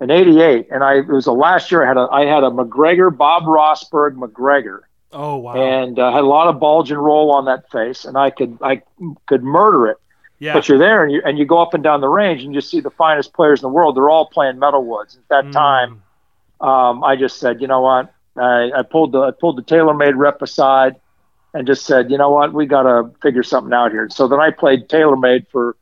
[0.01, 0.69] in 88.
[0.71, 3.45] And I, it was the last year I had a, I had a MacGregor, Bob
[3.45, 5.55] Rosburg MacGregor oh wow!
[5.55, 8.05] and uh, had a lot of bulge and roll on that face.
[8.05, 8.83] And I could, I
[9.27, 9.97] could murder it.
[10.39, 10.55] yeah.
[10.55, 12.61] But you're there and you, and you go up and down the range and you
[12.61, 13.97] see the finest players in the world.
[13.97, 15.17] They're all playing metalwoods.
[15.19, 15.53] At that Mm.
[15.53, 16.03] time,
[16.61, 18.13] um, I just said, you know what?
[18.37, 20.97] I, I pulled the I pulled the TaylorMade rep aside
[21.53, 22.53] and just said, you know what?
[22.53, 24.09] We got to figure something out here.
[24.11, 25.77] So then I played TaylorMade for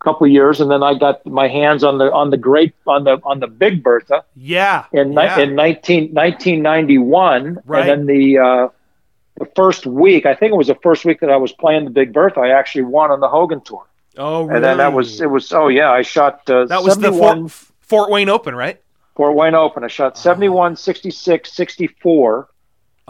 [0.00, 3.04] couple of years, and then I got my hands on the on the great on
[3.04, 4.84] the on the Big Bertha yeah.
[4.92, 5.38] in yeah.
[5.40, 7.80] in 19, 1991, Right.
[7.80, 8.68] and then the uh,
[9.38, 11.90] the first week, I think it was the first week that I was playing the
[11.90, 13.86] Big Bertha, I actually won on the Hogan Tour.
[14.16, 14.56] oh really?
[14.56, 17.48] And then that was it was oh yeah, I shot uh, that was the 71
[17.48, 18.80] Fort, Fort Wayne Open, right?
[19.14, 19.82] Fort Wayne Open.
[19.82, 22.48] I shot 71, 66, 64.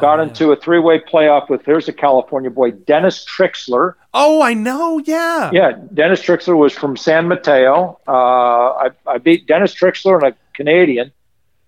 [0.01, 3.95] Got Oh, into a three-way playoff with here's a California boy, Dennis Trixler.
[4.15, 4.99] Oh, I know.
[5.05, 5.51] Yeah.
[5.53, 7.99] Yeah, Dennis Trixler was from San Mateo.
[8.07, 11.13] Uh, I, I beat Dennis Trixler and a Canadian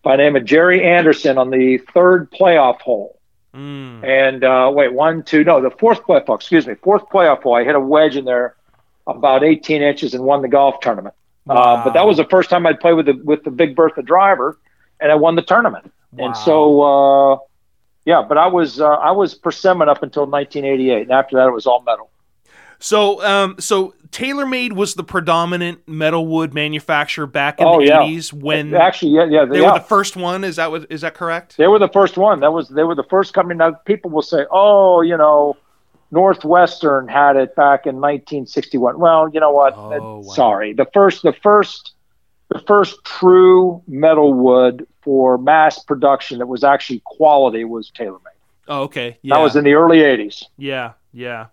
[0.02, 3.18] by the name of Jerry Anderson on the third playoff hole.
[3.54, 4.04] Mm.
[4.04, 7.54] And uh, wait, one, two, no, the fourth playoff hole, excuse me, fourth playoff hole.
[7.54, 8.54] I hit a wedge in there
[9.06, 11.14] about 18 inches and won the golf tournament.
[11.48, 14.02] Uh, but that was the first time I'd play with the with the Big Bertha
[14.02, 14.58] driver,
[15.00, 15.90] and I won the tournament.
[16.12, 16.26] Wow.
[16.26, 17.38] And so, uh,
[18.04, 21.52] yeah, but I was uh, I was persimmon up until 1988, and after that it
[21.52, 22.10] was all metal.
[22.82, 28.02] So, um, so TaylorMade was the predominant metal wood manufacturer back in Oh, the yeah.
[28.02, 29.72] eighties when Actually, yeah, yeah, they yeah.
[29.72, 30.44] were the first one.
[30.44, 31.58] Is that what, is that correct?
[31.58, 32.40] They were the first one.
[32.40, 33.58] That was they were the first company.
[33.58, 35.58] Now people will say, "Oh, you know,
[36.10, 39.74] Northwestern had it back in 1961." Well, you know what?
[39.76, 40.34] Oh, wow.
[40.34, 41.92] Sorry, the first, the first,
[42.48, 48.18] the first true metal wood for mass production that was actually quality was TaylorMade.
[48.68, 49.18] Oh, okay.
[49.22, 49.36] Yeah.
[49.36, 50.44] That was in the early 80s.
[50.56, 51.46] Yeah, yeah.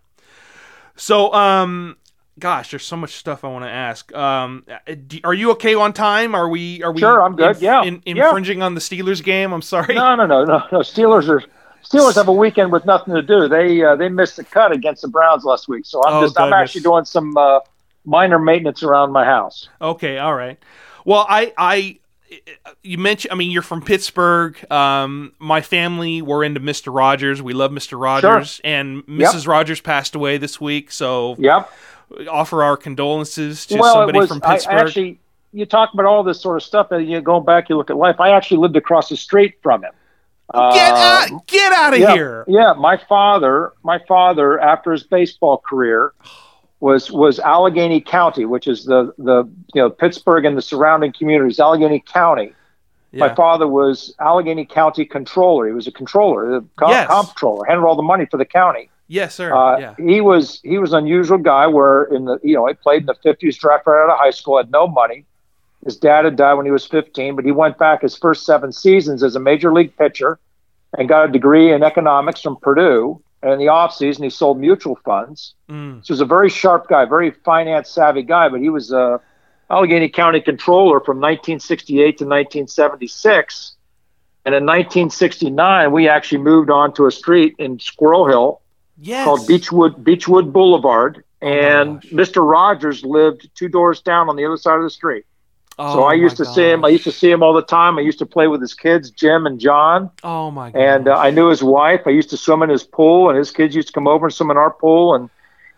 [0.95, 1.97] So, um,
[2.39, 4.13] gosh, there's so much stuff I want to ask.
[4.15, 4.65] Um,
[5.07, 6.35] do, are you okay on time?
[6.35, 6.83] Are we?
[6.83, 6.99] Are we?
[6.99, 7.97] Sure, I'm good, yeah, yeah.
[8.05, 9.53] infringing on the Steelers game.
[9.53, 9.95] I'm sorry.
[9.95, 10.79] No, no, no, no, no.
[10.79, 11.43] Steelers are.
[11.83, 13.47] Steelers have a weekend with nothing to do.
[13.47, 16.37] They uh, they missed the cut against the Browns last week, so I'm Oh, just
[16.39, 17.59] I'm actually doing some uh,
[18.03, 19.69] minor maintenance around my house.
[19.79, 20.57] Okay, all right.
[21.05, 21.99] Well, I, I,
[22.83, 23.31] you mentioned.
[23.31, 24.55] I mean, you're from Pittsburgh.
[24.71, 27.41] Um, my family were into Mister Rogers.
[27.41, 29.47] We love Mister Rogers, and Mrs.
[29.47, 30.91] Rogers passed away this week.
[30.91, 31.71] So, Yep.
[32.29, 34.73] offer our condolences to well, somebody was, from Pittsburgh.
[34.75, 35.19] I actually,
[35.53, 37.97] you talk about all this sort of stuff, and you go back, you look at
[37.97, 38.19] life.
[38.19, 39.91] I actually lived across the street from him.
[40.53, 41.47] get Uh, out!
[41.47, 42.45] Get out of yeah, here!
[42.47, 46.13] Yeah, my father, my father, after his baseball career,
[46.79, 51.59] was was Allegheny County, which is the the you know Pittsburgh and the surrounding communities.
[51.59, 52.53] Allegheny County.
[53.11, 53.27] Yeah.
[53.27, 55.65] My father was Allegheny County controller.
[55.67, 57.07] He was a controller, the com- Yes.
[57.09, 58.89] comptroller, handled all the money for the county.
[59.07, 59.55] Yes, sir.
[59.55, 59.95] Uh, yeah.
[59.97, 61.65] He was he was an unusual guy.
[61.67, 64.31] Where in the you know he played in the fifties, drafted right out of high
[64.31, 65.23] school, had no money.
[65.85, 68.71] His dad had died when he was fifteen, but he went back his first seven
[68.73, 70.37] seasons as a major league pitcher,
[70.97, 73.21] and got a degree in economics from Purdue.
[73.41, 75.53] And in the off season he sold mutual funds.
[75.69, 76.01] Mm.
[76.01, 78.49] So he was a very sharp guy, very finance savvy guy.
[78.49, 79.21] But he was a
[79.69, 83.75] Allegheny County controller from 1968 to 1976.
[84.45, 88.61] And in 1969, we actually moved on to a street in Squirrel Hill
[88.99, 89.25] Yes.
[89.25, 92.11] called Beechwood Beechwood Boulevard, and gosh.
[92.11, 92.49] Mr.
[92.49, 95.25] Rogers lived two doors down on the other side of the street.
[95.79, 96.83] Oh, so I used to see him.
[96.83, 97.99] I used to see him all the time.
[97.99, 100.79] I used to play with his kids, Jim and John, Oh my god.
[100.79, 102.01] and uh, I knew his wife.
[102.07, 104.33] I used to swim in his pool, and his kids used to come over and
[104.33, 105.29] swim in our pool, and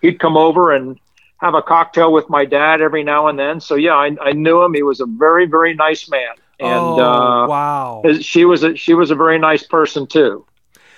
[0.01, 0.97] he'd come over and
[1.37, 3.59] have a cocktail with my dad every now and then.
[3.59, 4.73] So yeah, I, I knew him.
[4.73, 8.03] He was a very very nice man, and oh, uh, wow.
[8.21, 10.45] she was a she was a very nice person too.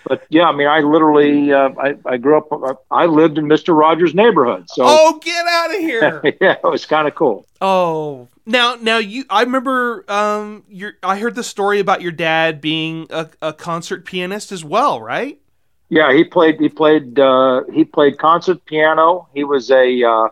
[0.07, 2.85] But yeah, I mean, I literally uh, I I grew up.
[2.91, 6.21] I lived in Mister Rogers' neighborhood, so Oh, get out of here.
[6.41, 7.47] yeah, it was kind of cool.
[7.61, 8.27] oh.
[8.51, 13.07] Now now you I remember um your I heard the story about your dad being
[13.09, 15.39] a, a concert pianist as well, right?
[15.87, 19.29] Yeah, he played he played uh, he played concert piano.
[19.33, 20.27] He was a uh,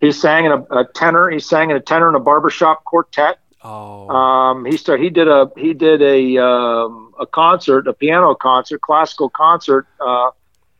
[0.00, 1.30] he sang in a, a tenor.
[1.30, 3.38] He sang in a tenor in a barbershop quartet.
[3.62, 4.08] Oh.
[4.08, 5.02] Um, he started.
[5.02, 10.30] He did a he did a um, a concert, a piano concert, classical concert uh,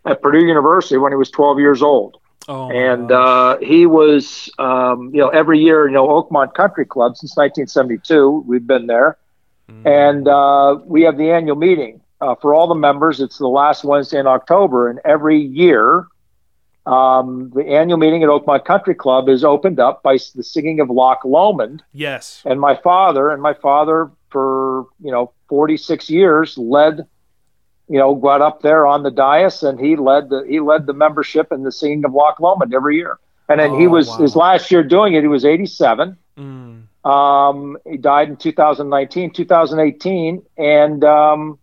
[0.07, 2.19] at Purdue University when he was 12 years old.
[2.49, 7.17] Oh and uh, he was, um, you know, every year, you know, Oakmont Country Club
[7.17, 8.45] since 1972.
[8.47, 9.19] We've been there,
[9.71, 9.85] Mm.
[9.87, 13.21] and uh, we have the annual meeting uh, for all the members.
[13.21, 16.07] It's the last Wednesday in October, and every year,
[16.87, 20.89] um, the annual meeting at Oakmont Country Club is opened up by the singing of
[20.89, 21.83] Loch Lomond.
[21.93, 22.43] yes.
[22.47, 27.07] And my father, and my father for you know 46 years led
[27.89, 30.93] you know, got up there on the dais and he led the he led the
[30.93, 33.19] membership in the singing of Loch Lomond every year.
[33.49, 34.17] And then he Oh, was wow.
[34.19, 35.23] his last year doing it.
[35.23, 36.17] He was 87.
[36.39, 36.83] Mm.
[37.05, 41.59] Um, he died in 2019, 2018, and um,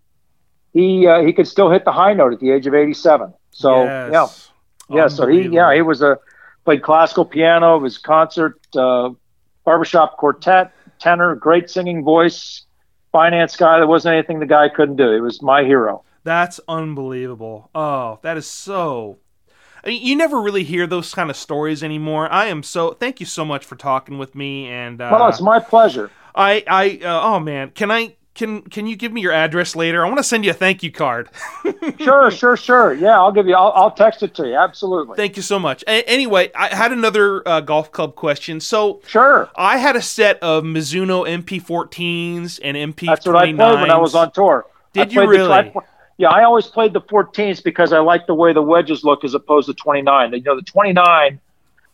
[0.73, 3.33] he uh, he could still hit the high note at the age of 87.
[3.51, 4.49] So yes.
[4.89, 5.07] yeah, yeah.
[5.07, 6.17] So he yeah he was a
[6.63, 7.77] played classical piano.
[7.77, 9.11] Was concert, uh,
[9.63, 12.63] barbershop quartet, tenor, great singing voice.
[13.11, 13.77] Finance guy.
[13.77, 15.13] There wasn't anything the guy couldn't do.
[15.13, 16.03] He was my hero.
[16.25, 17.69] That's unbelievable.
[17.75, 19.19] Oh, that is so.
[19.83, 22.27] I mean, you never really hear those kind of stories anymore.
[22.31, 22.93] I am so.
[22.93, 26.09] Thank you so much for talking with me, and uh, Well, it's my pleasure.
[26.33, 30.03] I, I, uh, oh man, can I, can, can you give me your address later?
[30.03, 31.29] I want to send you a thank you card.
[31.99, 32.93] Sure, sure, sure.
[32.93, 33.53] Yeah, I'll give you.
[33.55, 34.55] I'll, I'll text it to you.
[34.55, 35.15] Absolutely.
[35.15, 35.83] Thank you so much.
[35.87, 38.59] A- anyway, I had another uh, golf club question.
[38.59, 39.49] So Sure.
[39.55, 43.05] I had a set of Mizuno MP14s and MP29s.
[43.05, 44.65] That's what I played when I was on tour.
[44.93, 45.73] Did I you played the- really?
[46.17, 49.33] Yeah, I always played the 14s because I like the way the wedges look as
[49.33, 50.31] opposed to 29.
[50.33, 51.39] You know, the 29,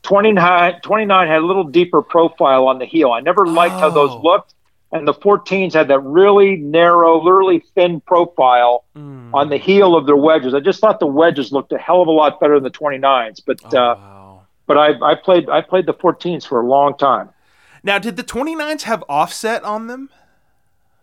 [0.04, 3.12] 29, 29 had a little deeper profile on the heel.
[3.12, 4.22] I never liked how those Oh.
[4.22, 4.54] looked,
[4.92, 9.34] and the 14s had that really narrow, really thin profile Mm.
[9.34, 10.54] on the heel of their wedges.
[10.54, 13.40] I just thought the wedges looked a hell of a lot better than the 29s.
[13.40, 14.42] But Oh, uh, wow.
[14.68, 17.30] but I, I played I played the 14s for a long time.
[17.84, 20.10] Now, did the 29s have offset on them?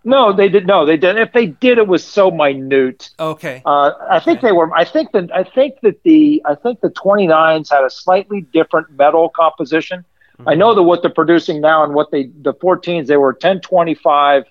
[0.05, 0.67] No, they did.
[0.67, 1.17] No, they did.
[1.19, 3.11] If they did, it was so minute.
[3.19, 3.63] Okay.
[3.67, 4.49] Uh, I think Okay.
[4.49, 4.73] they were.
[4.75, 8.91] I think that I think that the I think the 29s had a slightly different
[8.97, 10.05] metal composition.
[10.47, 14.45] I know that what they're producing now and what they the 14s they were 1025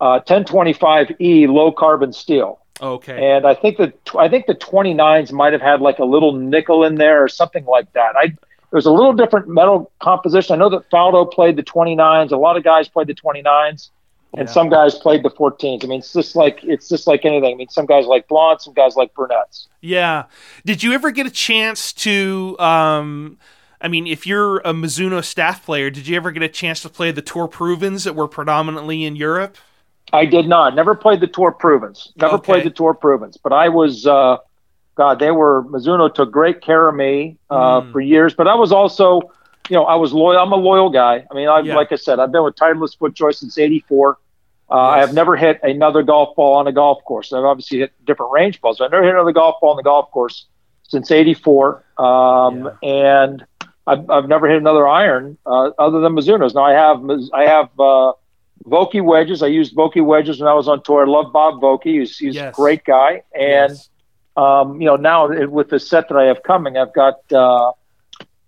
[0.00, 2.60] uh, 1025e low carbon steel.
[2.80, 3.32] Okay.
[3.32, 6.84] And I think that I think the 29s might have had like a little nickel
[6.84, 8.14] in there or something like that.
[8.16, 10.54] I it was a little different metal composition.
[10.54, 12.30] I know that Faldo played the 29s.
[12.30, 13.90] A lot of guys played the 29s,
[14.36, 14.52] and Yeah.
[14.52, 15.84] some guys played the 14s.
[15.84, 17.52] I mean, it's just like it's just like anything.
[17.52, 19.68] I mean, some guys like blondes, some guys like brunettes.
[19.80, 20.24] Yeah.
[20.64, 23.38] Did you ever get a chance to um
[23.80, 26.88] I mean, if you're a Mizuno staff player, did you ever get a chance to
[26.88, 29.56] play the Tour Provens that were predominantly in Europe?
[30.12, 30.74] I did not.
[30.74, 32.08] Never played the Tour Provens.
[32.16, 32.44] Never Okay.
[32.54, 33.36] played the Tour Provens.
[33.42, 34.38] But I was, uh,
[34.96, 37.92] God, they were Mizuno took great care of me uh, Mm.
[37.92, 38.34] for years.
[38.34, 39.20] But I was also,
[39.68, 40.38] you know, I was loyal.
[40.38, 41.24] I'm a loyal guy.
[41.30, 41.76] I mean, I, Yeah.
[41.76, 44.18] like I said, I've been with Titleist FootJoy since '84.
[44.70, 47.32] Uh, I have never hit another golf ball on a golf course.
[47.32, 48.78] I've obviously hit different range balls.
[48.78, 50.46] But I've never hit another golf ball on the golf course
[50.82, 51.84] since '84.
[51.98, 53.44] Um, And
[53.86, 56.54] I've, I've never hit another iron uh, other than Mizuno's.
[56.54, 57.02] Now I have
[57.32, 58.12] I have uh,
[58.66, 59.42] Vokey wedges.
[59.42, 61.06] I used Vokey wedges when I was on tour.
[61.06, 62.00] I love Bob Vokey.
[62.00, 62.52] He's, he's Yes.
[62.52, 63.22] a great guy.
[63.34, 63.88] And Yes.
[64.36, 67.72] um, you know now it- with the set that I have coming, I've got uh,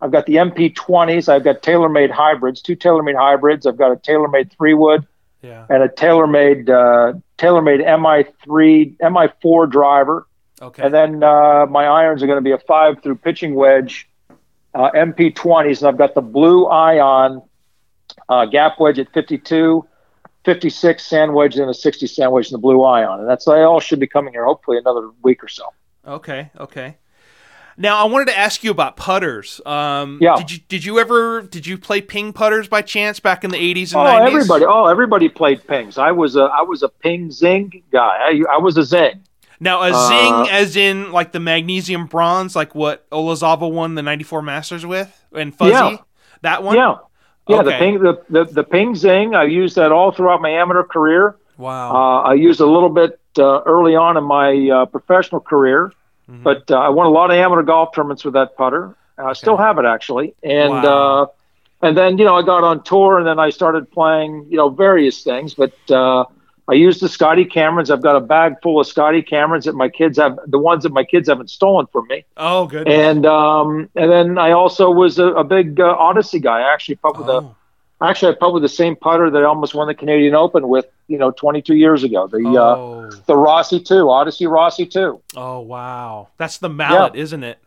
[0.02, 1.28] I've got the MP20s.
[1.28, 3.66] I've got TaylorMade hybrids, two TaylorMade hybrids.
[3.66, 5.06] I've got a TaylorMade three wood
[5.42, 5.66] Yeah.
[5.68, 10.26] and a TaylorMade uh, TaylorMade MI3 MI4 driver.
[10.62, 10.82] Okay.
[10.82, 14.08] And then uh, my irons are going to be a five through pitching wedge,
[14.74, 17.42] uh, MP20s, and I've got the blue ion
[18.28, 19.86] uh, gap wedge at 52,
[20.44, 23.62] 56 sand wedge, and a 60 sand wedge in the blue ion, and that's they
[23.62, 25.64] all should be coming here hopefully another week or so.
[26.06, 26.96] Okay, okay.
[27.80, 29.58] Now I wanted to ask you about putters.
[29.64, 30.36] Um, Yeah.
[30.36, 33.56] Did you did you ever did you play ping putters by chance back in the
[33.56, 34.34] eighties and Oh, nineties?
[34.34, 34.64] everybody!
[34.68, 35.96] Oh, everybody played pings.
[35.96, 37.98] I was a I was a ping zing guy.
[38.20, 39.22] I, I was a zing.
[39.60, 44.02] Now a Uh, zing, as in like the magnesium bronze, like what Olazabal won the
[44.02, 45.72] '94 Masters with, and fuzzy.
[45.72, 45.96] Yeah.
[46.42, 46.76] That one.
[46.76, 46.96] Yeah,
[47.48, 47.62] yeah.
[47.62, 49.34] The ping the, the the ping zing.
[49.34, 51.36] I used that all throughout my amateur career.
[51.56, 51.92] Wow.
[51.94, 55.92] Uh, I used a little bit uh, early on in my uh, professional career,
[56.30, 56.42] Mhm.
[56.42, 58.94] but uh, I won a lot of amateur golf tournaments with that putter.
[59.18, 61.22] I still have it actually, and Wow.
[61.22, 61.26] uh,
[61.86, 64.68] and then you know I got on tour, and then I started playing you know
[64.70, 65.72] various things, but.
[65.90, 66.24] Uh,
[66.68, 67.90] I used the Scotty Camerons.
[67.90, 70.92] I've got a bag full of Scotty Camerons that my kids have, the ones that
[70.92, 72.24] my kids haven't stolen from me.
[72.36, 72.86] oh, good.
[72.86, 76.60] And um, and then I also was a, a big uh, Odyssey guy.
[76.60, 77.56] I actually put with a oh.
[78.02, 81.18] Actually I with the same putter that I almost won the Canadian Open with, you
[81.18, 82.26] know, 22 years ago.
[82.26, 83.10] The uh, oh.
[83.26, 85.20] the Rossi two, Odyssey Rossi two.
[85.36, 86.28] oh, wow.
[86.36, 87.58] That's the mallet, isn't it?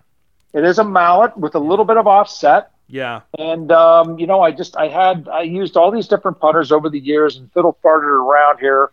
[0.54, 2.72] It is a mallet with a little bit of offset.
[2.88, 3.22] Yeah.
[3.38, 6.90] And um, you know, I just I had I used all these different putters over
[6.90, 8.92] the years and fiddle farted around here,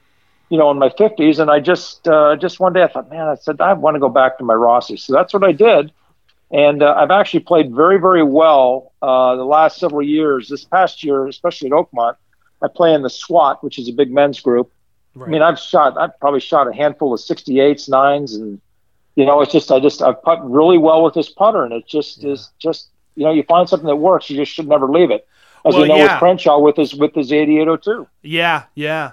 [0.48, 1.38] you know, in my fifties.
[1.38, 4.00] And I just uh, just one day I thought, man, I said I want to
[4.00, 4.96] go back to my Rossi.
[4.96, 5.92] So that's what I did.
[6.52, 10.48] And uh, I've actually played very very well uh, the last several years.
[10.48, 12.16] This past year, especially at Oakmont,
[12.62, 14.72] I play in the SWAT, which is a big men's group.
[15.14, 15.28] Right.
[15.28, 18.60] I mean, I've shot I've probably shot a handful of 68s, nines, and
[19.14, 21.86] you know, it's just I just I've putt really well with this putter, and it
[21.86, 22.32] just Yeah.
[22.32, 25.26] is just you know, you find something that works, you just should never leave it.
[25.64, 26.14] As Well, we know yeah.
[26.14, 28.06] with Crenshaw with his with his 8802.
[28.22, 29.12] Yeah, yeah.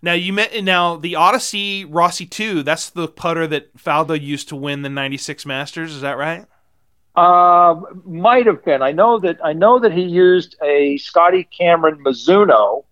[0.00, 2.62] Now you met now the Odyssey Rossi two.
[2.62, 5.92] That's the putter that Faldo used to win the '96 Masters.
[5.94, 6.46] Is that right?
[7.18, 8.82] Uh, might have been.
[8.82, 12.84] I know that I know that he used a Scotty Cameron Mizuno.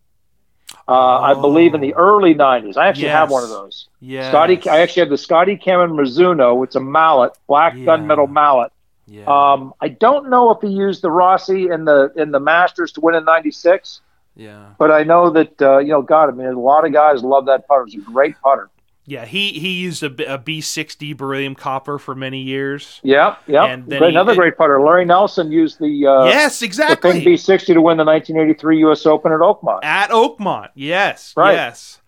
[0.89, 2.77] Uh, I believe in the early '90s.
[2.77, 3.89] I actually have one of those.
[4.01, 4.29] Yeah.
[4.31, 6.63] Scotty, I actually have the Scotty Cameron Mizuno.
[6.65, 7.87] It's a mallet, black Yeah.
[7.87, 8.73] gunmetal mallet.
[9.07, 9.25] Yeah.
[9.27, 13.01] Um, I don't know if he used the Rossi in the in the Masters to
[13.01, 14.01] win in '96,
[14.35, 14.67] yeah.
[14.79, 17.47] but I know that uh, you know, God, I mean, a lot of guys love
[17.47, 17.85] that putter.
[17.87, 18.69] It's a great putter.
[19.07, 19.25] Yeah.
[19.25, 23.01] He he used a, B- a B60 beryllium copper for many years.
[23.03, 23.65] Yeah, yeah.
[23.67, 24.81] And then Great, he- another great putter.
[24.81, 27.13] Larry Nelson used the uh, yes, the exactly.
[27.13, 29.07] Ping B60 to win the 1983 U.S.
[29.07, 29.81] Open at Oakmont.
[29.85, 30.71] At Oakmont.
[30.75, 31.33] Yes.
[31.37, 31.53] Right.
[31.55, 32.01] Yes.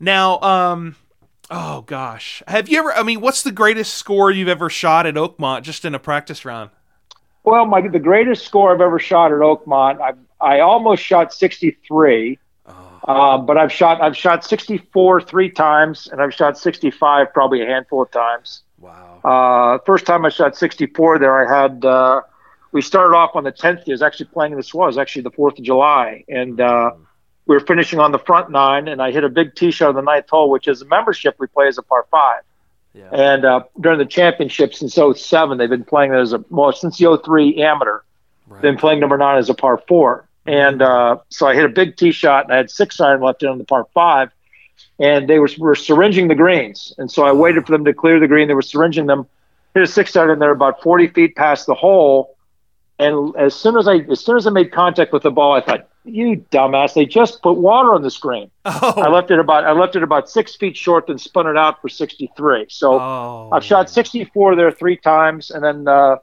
[0.00, 0.94] Now, um,
[1.50, 2.92] oh gosh, have you ever?
[2.92, 6.44] I mean, what's the greatest score you've ever shot at Oakmont just in a practice
[6.44, 6.70] round?
[7.42, 12.38] Well, my the greatest score I've ever shot at Oakmont, I I almost shot 63,
[12.38, 12.47] Oh,
[13.08, 17.66] uh, but I've shot I've shot 64 three times, and I've shot 65 probably a
[17.66, 18.62] handful of times.
[18.78, 19.20] wow.
[19.24, 22.20] Uh, first time I shot 64 there, I had uh,
[22.70, 23.84] we started off on the 10th.
[23.84, 26.90] He was actually playing this was actually the 4th of July, and uh,
[27.46, 29.94] we were finishing on the front nine, and I hit a big tee shot on
[29.94, 32.42] the ninth hole, which is a membership we play as a par five.
[32.92, 33.08] Yeah.
[33.10, 36.98] And uh, during the championship since 07, they've been playing it as a well since
[36.98, 38.00] the 03 amateur.
[38.48, 38.60] Right.
[38.60, 41.96] Been playing number nine as a par four, and uh, so I hit a big
[41.96, 44.30] tee shot, and I had six iron left in on the par five,
[44.98, 48.18] and they were, were syringing the greens, and so I waited for them to clear
[48.18, 48.48] the green.
[48.48, 49.26] They were syringing them.
[49.74, 52.34] Hit a six iron in there about 40 feet past the hole,
[52.98, 55.60] and as soon as I as soon as I made contact with the ball, I
[55.60, 56.94] thought, "You dumbass!
[56.94, 58.94] They just put water on the screen." oh.
[58.96, 61.82] I left it about I left it about six feet short, then spun it out
[61.82, 62.68] for 63.
[62.70, 62.98] So.
[62.98, 63.50] Oh.
[63.52, 66.16] I've shot 64 there three times, and then uh,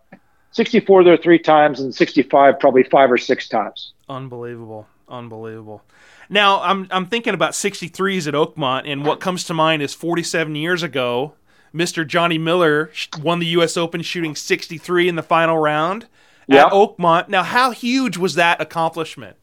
[0.49, 3.93] 64 there three times, and 65 probably five or six times.
[4.08, 4.88] Unbelievable.
[5.08, 5.84] Unbelievable.
[6.30, 10.56] Now, I'm I'm thinking about 63s at Oakmont, and what comes to mind is 47
[10.56, 11.34] years ago,
[11.74, 12.06] Mr.
[12.08, 12.91] Johnny Miller
[13.22, 13.78] won the U.S.
[13.78, 16.08] Open shooting 63 in the final round
[16.47, 16.66] Yeah.
[16.68, 17.30] at Oakmont.
[17.30, 19.38] Now, how huge was that accomplishment?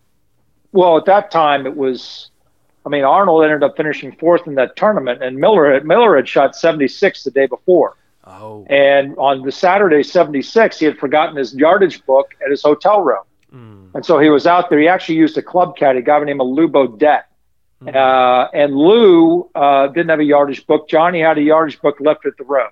[0.72, 2.30] Well, at that time it was,
[2.86, 6.26] I mean, Arnold ended up finishing fourth in that tournament, and Miller had, Miller had
[6.28, 11.54] shot 76 the day before, Oh, and on the Saturday 76 he had forgotten his
[11.54, 14.78] yardage book at his hotel room, mm, and so he was out there.
[14.78, 17.24] He actually used a club caddy, a guy named Lou Baudet.
[17.82, 17.94] mm.
[17.94, 20.88] Uh, and Lou uh, didn't have a yardage book.
[20.88, 22.70] Johnny had a yardage book left at the road.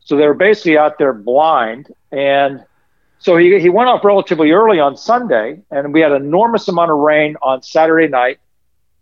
[0.00, 1.92] So they were basically out there blind.
[2.10, 2.64] And
[3.18, 6.90] so he, he went off relatively early on Sunday, and we had an enormous amount
[6.90, 8.38] of rain on Saturday night.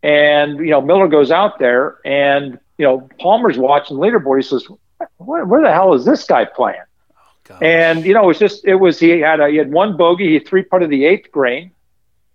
[0.02, 4.38] And, you know, Miller goes out there, and, you know, Palmer's watching the leaderboard.
[4.38, 4.66] He says,
[5.18, 6.82] where, where the hell is this guy playing?
[7.46, 7.58] Gosh.
[7.62, 10.32] And you know, it was just it was he had a, he had one bogey,
[10.32, 11.70] he three putted the eighth green,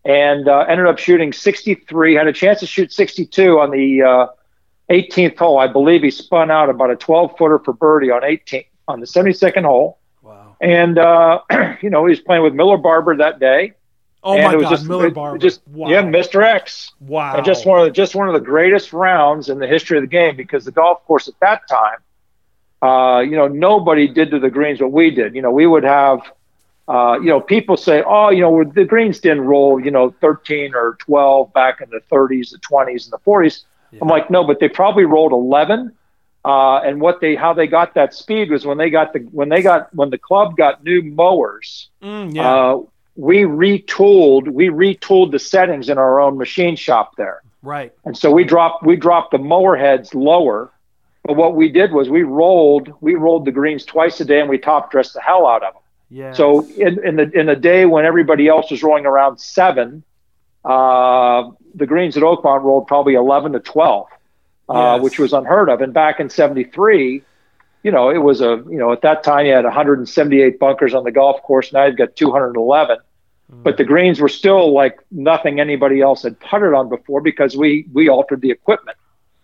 [0.05, 2.15] and uh, ended up shooting 63.
[2.15, 4.27] Had a chance to shoot 62 on the uh,
[4.89, 6.03] 18th hole, I believe.
[6.03, 9.99] He spun out about a 12 footer for birdie on 18 on the 72nd hole,
[10.21, 10.55] wow.
[10.61, 11.41] and uh,
[11.81, 13.73] you know he was playing with Miller Barber that day.
[14.23, 15.37] Oh and my it was God, just, Miller Barber.
[15.39, 15.89] just wow.
[15.89, 16.43] yeah, Mr.
[16.43, 16.91] X.
[16.99, 17.35] wow.
[17.35, 20.03] And just one of the just one of the greatest rounds in the history of
[20.03, 21.97] the game because the golf course at that time
[22.81, 25.35] uh, you know, nobody did to the greens what we did.
[25.35, 26.19] You know, we would have,
[26.87, 30.73] uh, you know, people say, oh, you know, the greens didn't roll, you know, 13
[30.73, 33.63] or 12 back in the 30s, the 20s, and the 40s.
[33.91, 33.99] Yeah.
[34.01, 35.95] I'm like, no, but they probably rolled 11.
[36.43, 39.49] Uh, and what they, how they got that speed was when they got the, when
[39.49, 42.51] they got, when the club got new mowers, mm, yeah.
[42.51, 42.81] Uh,
[43.15, 47.43] we retooled, we retooled the settings in our own machine shop there.
[47.61, 47.93] Right.
[48.05, 50.71] And so we dropped, we dropped the mower heads lower
[51.23, 54.49] but what we did was we rolled we rolled the greens twice a day and
[54.49, 55.83] we top dressed the hell out of them.
[56.09, 56.33] Yeah.
[56.33, 60.03] So in, in the in the day when everybody else was rolling around seven,
[60.65, 64.07] uh, the greens at Oakmont rolled probably eleven to twelve,
[64.67, 65.03] uh, yes.
[65.03, 65.81] which was unheard of.
[65.81, 67.21] And back in '73,
[67.83, 71.03] you know, it was a you know at that time you had 178 bunkers on
[71.03, 71.71] the golf course.
[71.71, 72.97] Now you've got 211.
[73.53, 73.63] Mm.
[73.63, 77.85] But the greens were still like nothing anybody else had putted on before because we
[77.93, 78.97] we altered the equipment.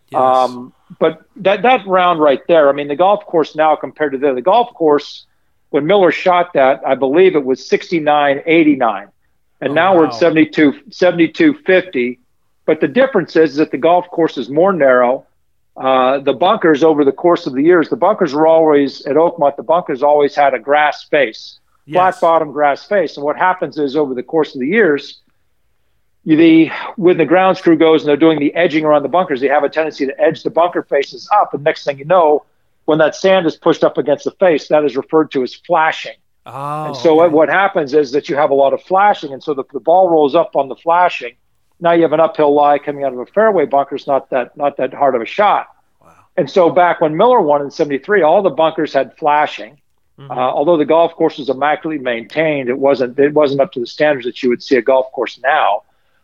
[0.09, 0.19] Yes.
[0.19, 4.17] Um, but that that round right there, I mean, the golf course now compared to
[4.17, 5.25] the, the golf course
[5.69, 9.07] when Miller shot that, I believe it was 69 89.
[9.59, 10.01] And oh, now wow.
[10.01, 12.19] we're at 72 72 50.
[12.65, 15.25] But the difference is that the golf course is more narrow.
[15.75, 19.55] Uh, the bunkers over the course of the years, the bunkers were always at Oakmont,
[19.57, 21.93] the bunkers always had a grass face, yes.
[21.93, 23.15] flat bottom grass face.
[23.15, 25.21] And what happens is over the course of the years,
[26.36, 29.47] the when the grounds crew goes and they're doing the edging around the bunkers, they
[29.47, 31.53] have a tendency to edge the bunker faces up.
[31.53, 32.43] And next thing you know,
[32.86, 36.15] when that sand is pushed up against the face, that is referred to as flashing.
[36.45, 37.34] Oh, and so okay.
[37.34, 40.09] what happens is that you have a lot of flashing, and so the, the ball
[40.09, 41.36] rolls up on the flashing.
[41.80, 43.95] Now you have an uphill lie coming out of a fairway bunker.
[43.95, 45.67] It's not that not that hard of a shot.
[46.01, 46.13] Wow.
[46.36, 49.80] And so back when Miller won in '73, all the bunkers had flashing.
[50.19, 50.32] Mm-hmm.
[50.32, 53.88] Uh, although the golf course was immaculately maintained, it wasn't it wasn't up to the
[53.88, 55.84] standards that you would see a golf course now.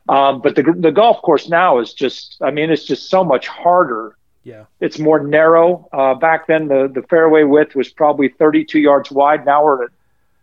[0.10, 3.48] Um, but the the golf course now is just, I mean, it's just so much
[3.48, 4.18] harder.
[4.44, 4.66] Yeah.
[4.82, 5.88] It's more narrow.
[5.94, 9.46] Uh, back then, the, the fairway width was probably 32 yards wide.
[9.46, 9.92] Now we're at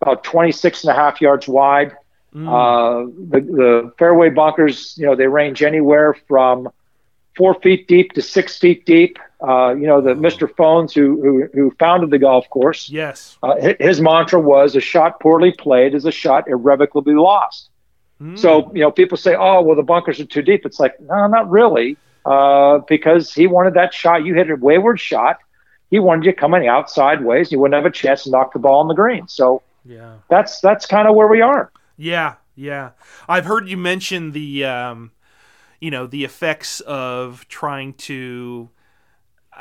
[0.01, 1.95] about 26 and a half yards wide.
[2.35, 2.49] Mm.
[2.49, 6.71] Uh, the, the fairway bunkers, you know, they range anywhere from
[7.37, 9.19] four feet deep to six feet deep.
[9.47, 10.55] Uh, you know, the Mr.
[10.55, 12.91] Fownes who, who, who founded the golf course.
[12.91, 13.39] Yes.
[13.43, 17.70] Uh, his mantra was a shot poorly played is a shot irrevocably lost.
[18.37, 18.77] So, hmm.
[18.77, 20.67] you know, people say, oh, well, the bunkers are too deep.
[20.67, 21.97] It's like, no, not really,
[22.27, 24.25] uh, because he wanted that shot.
[24.27, 25.39] You hit a wayward shot.
[25.91, 27.51] He wanted you coming out sideways.
[27.51, 29.27] You wouldn't have a chance to knock the ball on the green.
[29.27, 31.73] So, yeah, that's that's kind of where we are.
[31.97, 32.91] Yeah, yeah.
[33.27, 35.13] I've heard you mention the, um,
[35.81, 38.69] you know, the effects of trying to,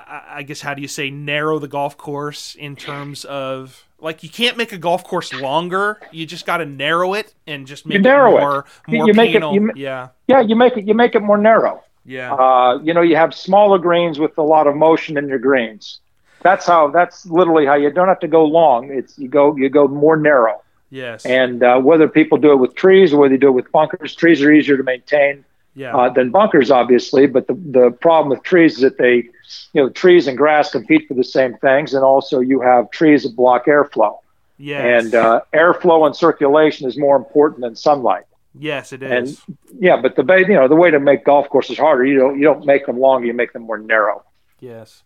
[0.08, 4.30] I guess, how do you say, narrow the golf course in terms of like you
[4.30, 6.00] can't make a golf course longer.
[6.12, 8.91] You just got to narrow it and just make you narrow it more it.
[8.91, 9.52] more you make penal.
[9.52, 10.41] It, you, yeah, yeah.
[10.41, 10.88] You make it.
[10.88, 11.84] You make it more narrow.
[12.06, 12.34] Yeah.
[12.34, 16.00] Uh, you know, you have smaller greens with a lot of motion in your greens.
[16.41, 16.89] That's how.
[16.89, 18.91] That's literally how you don't have to go long.
[18.91, 20.62] It's you go you go more narrow.
[20.91, 21.26] Yes.
[21.26, 24.16] And uh, whether people do it with trees or whether they do it with bunkers,
[24.16, 25.45] trees are easier to maintain
[25.80, 25.96] yeah.
[25.96, 27.26] uh, than bunkers, obviously.
[27.26, 29.30] But the, the problem with trees is that they,
[29.74, 33.24] you know, trees and grass compete for the same things, and also you have trees
[33.24, 34.18] that block airflow.
[34.58, 35.06] Yes.
[35.06, 38.26] And uh, airflow and circulation is more important than sunlight.
[38.54, 39.42] Yes, it is.
[39.48, 42.38] And yeah, but the you know the way to make golf courses harder, you don't
[42.38, 44.24] you don't make them longer, you make them more narrow.
[44.62, 45.03] Yes.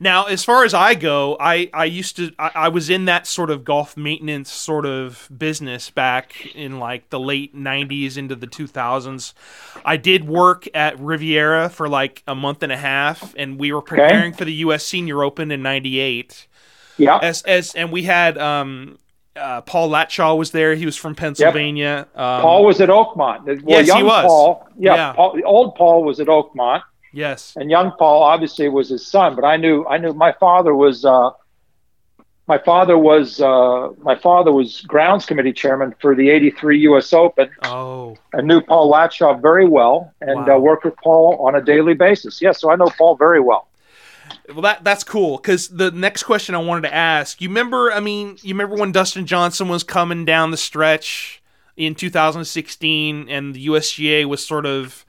[0.00, 3.26] Now, as far as I go, I, I used to I, I, was in that
[3.26, 8.46] sort of golf maintenance sort of business back in like the late '90s into the
[8.46, 9.34] 2000s.
[9.84, 13.82] I did work at Riviera for like a month and a half, and we were
[13.82, 14.38] preparing okay.
[14.38, 14.86] for the U.S.
[14.86, 16.46] Senior Open in '98.
[16.96, 17.18] Yeah.
[17.18, 18.98] As as and we had um
[19.36, 20.74] uh, Paul Latshaw was there.
[20.74, 22.06] He was from Pennsylvania.
[22.14, 22.18] Yep.
[22.18, 23.44] Um, Paul was at Oakmont.
[23.44, 24.24] Well, yes, young he was.
[24.26, 25.12] Paul, yeah, yeah.
[25.12, 26.82] Paul, old Paul was at Oakmont.
[27.14, 27.54] Yes.
[27.56, 31.04] And young Paul obviously was his son, but I knew I knew my father was
[31.04, 31.30] uh,
[32.46, 37.12] my father was uh, my father was grounds committee chairman for the '83 U.S.
[37.12, 37.50] Open.
[37.62, 38.16] Oh.
[38.34, 40.56] I knew Paul Latshaw very well and wow.
[40.56, 42.42] uh, worked with Paul on a daily basis.
[42.42, 43.68] Yes, yeah, so I know Paul very well.
[44.48, 48.00] Well, that that's cool because the next question I wanted to ask you remember I
[48.00, 51.42] mean you remember when Dustin Johnson was coming down the stretch
[51.76, 55.04] in 2016 and the USGA was sort of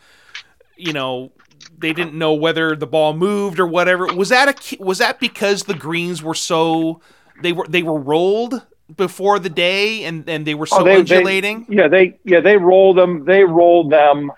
[0.78, 1.32] you know
[1.78, 5.64] they didn't know whether the ball moved or whatever was that a was that because
[5.64, 7.02] the greens were so
[7.42, 8.62] they were they were rolled
[8.96, 12.40] before the day and and they were so oh, they, undulating they, yeah they yeah
[12.40, 14.32] they rolled them they rolled them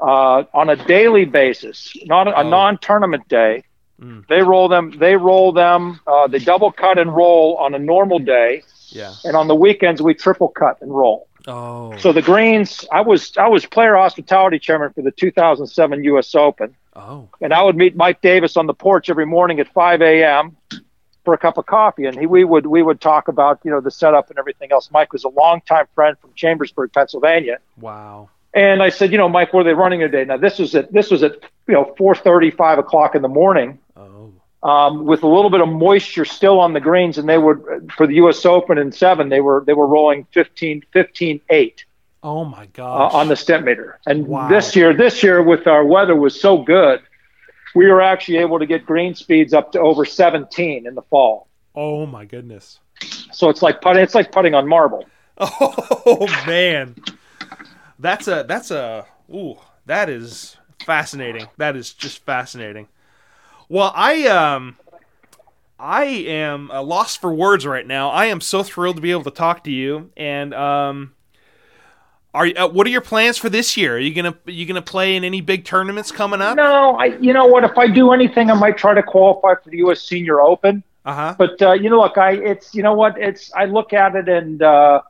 [0.00, 2.48] uh, on a daily basis not a, oh.
[2.48, 3.62] non-tournament day
[4.00, 4.26] Mm.
[4.28, 4.96] They roll them.
[4.98, 6.00] They roll them.
[6.06, 8.62] Uh, they double cut and roll on a normal day.
[8.88, 9.14] Yeah.
[9.24, 11.27] And on the weekends we triple cut and roll.
[11.48, 11.96] Oh.
[11.96, 12.84] So the greens.
[12.92, 16.34] I was I was player hospitality chairman for the 2007 U.S.
[16.34, 16.76] Open.
[16.94, 17.28] Oh.
[17.40, 20.56] And I would meet Mike Davis on the porch every morning at 5 a.m.
[21.24, 23.80] for a cup of coffee, and he, we would we would talk about you know
[23.80, 24.90] the setup and everything else.
[24.92, 27.58] Mike was a longtime friend from Chambersburg, Pennsylvania.
[27.80, 28.28] Wow.
[28.54, 30.24] And I said, you know, Mike, where are they running today?
[30.24, 31.32] Now this was at this was at
[31.66, 33.78] you know 4:30, 5 o'clock in the morning.
[33.96, 34.32] Oh.
[34.62, 38.06] Um, with a little bit of moisture still on the greens, and they were for
[38.08, 38.44] the U.S.
[38.44, 39.28] Open in seven.
[39.28, 41.84] They were they were rolling 15, 15 8
[42.24, 43.94] Oh my uh, on the Stimpmeter.
[44.06, 44.48] And Wow.
[44.48, 47.00] this year, this year with our weather was so good,
[47.76, 51.46] we were actually able to get green speeds up to over 17 in the fall.
[51.76, 52.80] oh my goodness.
[53.30, 55.04] So it's like putting, it's like putting on marble.
[55.40, 56.96] Oh man.
[58.00, 61.46] That's a that's a ooh, that is fascinating.
[61.58, 62.88] That is just fascinating.
[63.68, 64.76] Well, I um
[65.78, 68.10] I am uh, lost for words right now.
[68.10, 71.14] I am so thrilled to be able to talk to you and um
[72.34, 73.96] are uh, what are your plans for this year?
[73.96, 76.56] Are you gonna are you gonna play in any big tournaments coming up?
[76.56, 77.64] No, I, you know what?
[77.64, 80.02] If I do anything, I might try to qualify for the U.S.
[80.02, 80.82] Senior Open.
[81.04, 81.34] Uh huh.
[81.38, 83.18] But uh, you know, look, I it's you know what?
[83.18, 85.00] It's I look at it and uh,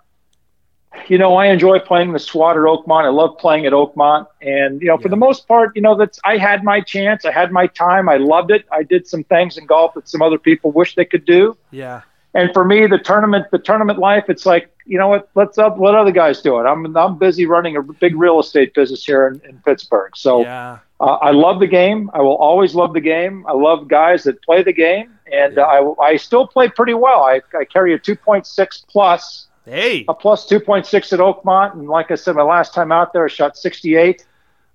[1.09, 3.05] you know I enjoy playing the SWAT at Oakmont.
[3.05, 5.11] I love playing at Oakmont, and you know for Yeah.
[5.11, 7.25] the most part, you know that's I had my chance.
[7.25, 8.09] I had my time.
[8.09, 8.65] I loved it.
[8.73, 11.57] I did some things in golf that some other people wish they could do.
[11.71, 12.03] Yeah.
[12.35, 15.29] And for me, the tournament, the tournament life, it's like you know what?
[15.35, 16.65] Let's up, let other guys do it.
[16.65, 20.17] I'm I'm busy running a big real estate business here in, in Pittsburgh.
[20.17, 20.79] So Yeah.
[21.01, 22.11] uh, I love the game.
[22.15, 23.45] I will always love the game.
[23.49, 25.65] I love guys that play the game, and Yeah.
[25.65, 27.23] uh, I, I still play pretty well.
[27.23, 30.05] I, I carry a 2.6 plus, Hey.
[30.09, 33.29] a plus 2.6 at Oakmont, and like I said, my last time out there, I
[33.29, 34.25] shot 68.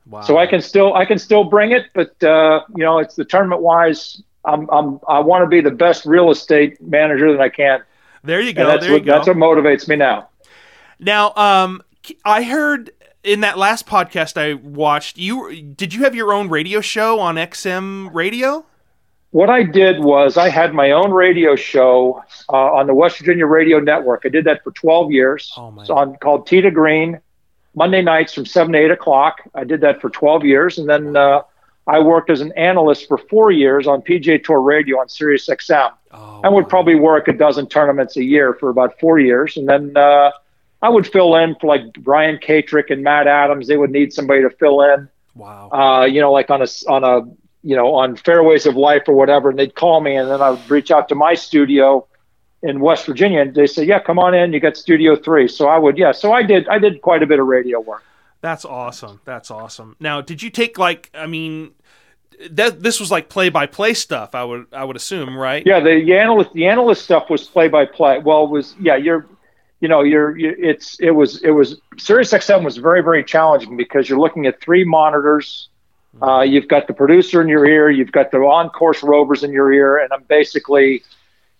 [0.09, 0.21] Wow.
[0.21, 3.23] So I can still I can still bring it, but uh, you know, it's the
[3.25, 4.21] tournament wise.
[4.45, 7.81] I'm, I'm I want to be the best real estate manager that I can.
[8.23, 8.67] There you go.
[8.67, 9.11] that's There what you go.
[9.13, 10.27] that's what motivates me now.
[10.99, 11.81] Now, um,
[12.25, 12.91] I heard
[13.23, 17.35] in that last podcast I watched, you did you have your own radio show on
[17.35, 18.65] XM Radio?
[19.33, 23.47] What I did was I had my own radio show uh, on the West Virginia
[23.47, 24.21] Radio Network.
[24.25, 25.51] I did that for 12 years.
[25.57, 27.19] Oh, It's on called to Green,
[27.73, 29.41] Monday nights from 7 to 8 o'clock.
[29.55, 31.41] I did that for 12 years, and then uh,
[31.87, 35.93] I worked as an analyst for four years on PGA Tour Radio on Sirius XM.
[36.11, 39.67] Oh, I would probably work a dozen tournaments a year for about four years, and
[39.67, 40.29] then uh,
[40.83, 43.67] I would fill in for like Brian Katrek and Matt Adams.
[43.67, 45.69] They would need somebody to fill in wow.
[45.71, 47.21] uh, you know, like on a on a
[47.63, 50.51] you know on Fairways of Life or whatever, and they'd call me, and then I
[50.51, 52.05] would reach out to my studio
[52.61, 55.47] in West Virginia, and they say, "Yeah, come on in, you got Studio Three.
[55.47, 56.11] So I would, yeah.
[56.11, 58.03] So I did, I did quite a bit of radio work.
[58.41, 59.21] That's awesome.
[59.25, 59.95] That's awesome.
[59.99, 61.71] Now, did you take like I mean
[62.51, 65.63] that this was like play by play stuff, I would I would assume, right?
[65.65, 68.19] Yeah, the, the analyst the analyst stuff was play by play.
[68.19, 69.25] Well, it was yeah, you're
[69.79, 73.75] you know, you're you, it's it was it was Sirius XM was very very challenging
[73.75, 75.69] because you're looking at three monitors.
[76.21, 79.51] Uh, you've got the producer in your ear, you've got the on course rovers in
[79.51, 81.03] your ear, and I'm basically,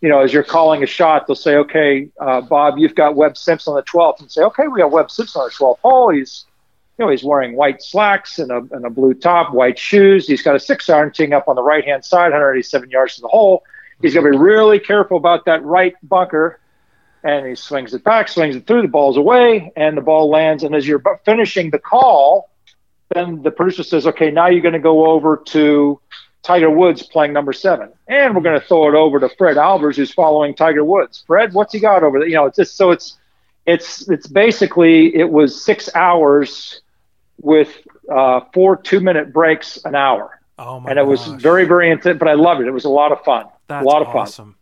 [0.01, 3.36] you know, as you're calling a shot, they'll say, okay, uh, Bob, you've got Webb
[3.36, 6.10] Simpson on the 12th, and say, okay, we got Webb Simpson on the 12th hole.
[6.10, 6.45] He's
[6.97, 10.28] you know, he's wearing white slacks and a, and a blue top, white shoes.
[10.28, 13.22] He's got a six iron teeing up on the right hand side, 187 yards to
[13.22, 13.64] the hole.
[14.01, 16.60] He's going to be really careful about that right bunker.
[17.24, 20.62] And he swings it back, swings it through, the ball's away, and the ball lands.
[20.64, 22.49] And as you're finishing the call,
[23.14, 25.99] then the producer says, okay, now you're going to go over to
[26.41, 27.91] Tiger Woods playing number seven.
[28.07, 31.24] And we're going to throw it over to Fred Albers, who's following Tiger Woods.
[31.26, 32.28] Fred, what's he got over there?
[32.28, 33.18] You know, it's just so it's,
[33.66, 36.82] it's, it's basically, it was six hours
[37.41, 37.78] with
[38.11, 40.39] uh, four two minute breaks an hour.
[40.59, 42.68] Oh my And it was very, very intense, but I loved it.
[42.68, 43.45] It was a lot of fun.
[43.68, 44.55] That's a lot of fun.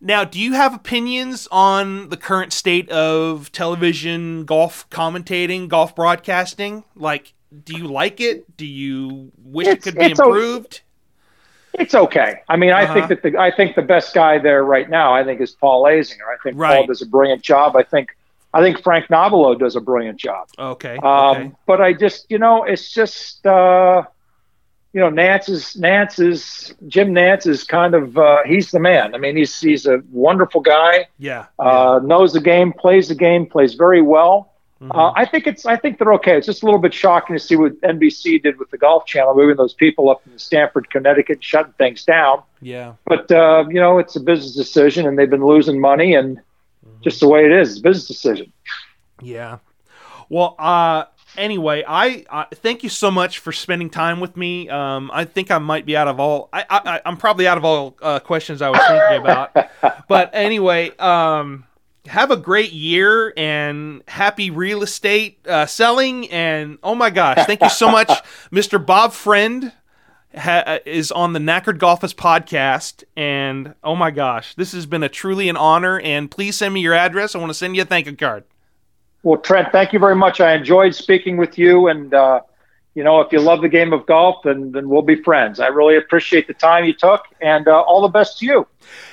[0.00, 6.84] Now, do you have opinions on the current state of television golf commentating, golf broadcasting?
[6.96, 7.34] Like,
[7.64, 8.56] do you like it?
[8.56, 10.80] Do you wish it could be it's o- improved?
[11.74, 12.40] It's okay.
[12.48, 12.94] I mean, I Uh-huh.
[12.94, 15.84] think that the I think the best guy there right now, I think, is Paul
[15.84, 16.26] Azinger.
[16.32, 17.76] I think Paul does a brilliant job.
[17.76, 18.16] I think
[18.52, 20.48] I think Frank Nobilo does a brilliant job.
[20.58, 20.96] Okay.
[20.96, 21.52] Um, okay.
[21.66, 24.02] But I just, you know, it's just, uh,
[24.92, 29.14] you know, Nantz is Nantz is Jim Nantz is kind of uh, he's the man.
[29.14, 31.06] I mean, he's he's a wonderful guy.
[31.18, 31.46] Yeah.
[31.60, 34.49] Uh, knows the game, plays the game, plays very well.
[34.82, 34.96] Mhm.
[34.96, 36.38] Uh, I think it's I think they're okay.
[36.38, 39.34] It's just a little bit shocking to see what NBC did with the Golf Channel,
[39.34, 42.42] moving those people up in Stamford, Connecticut, and shutting things down.
[42.62, 42.94] yeah.
[43.04, 46.40] But uh, you know, it's a business decision, and they've been losing money, and
[47.02, 48.52] just the way it is, it's a business decision.
[49.20, 49.58] Yeah.
[50.30, 51.04] Well, uh,
[51.36, 54.68] anyway, I uh, thank you so much for spending time with me.
[54.68, 56.48] Um, I think I might be out of all.
[56.52, 60.06] I, I I'm probably out of all uh, questions I was thinking about.
[60.08, 61.66] but anyway, um,
[62.06, 66.30] have a great year and happy real estate uh, selling.
[66.30, 68.08] And oh my gosh, thank you so much,
[68.50, 68.84] Mr.
[68.84, 69.72] Bob Friend.
[70.36, 75.02] ha- uh, is on the Knackered Golfist podcast, and oh my gosh, this has been
[75.02, 76.00] a truly an honor.
[76.00, 77.34] And please send me your address.
[77.34, 78.44] I want to send you a thank you card.
[79.22, 80.40] Well, Trent, thank you very much.
[80.40, 82.40] I enjoyed speaking with you, and uh,
[82.94, 85.60] you know, if you love the game of golf, then then we'll be friends.
[85.60, 88.66] I really appreciate the time you took, and uh, all the best to you.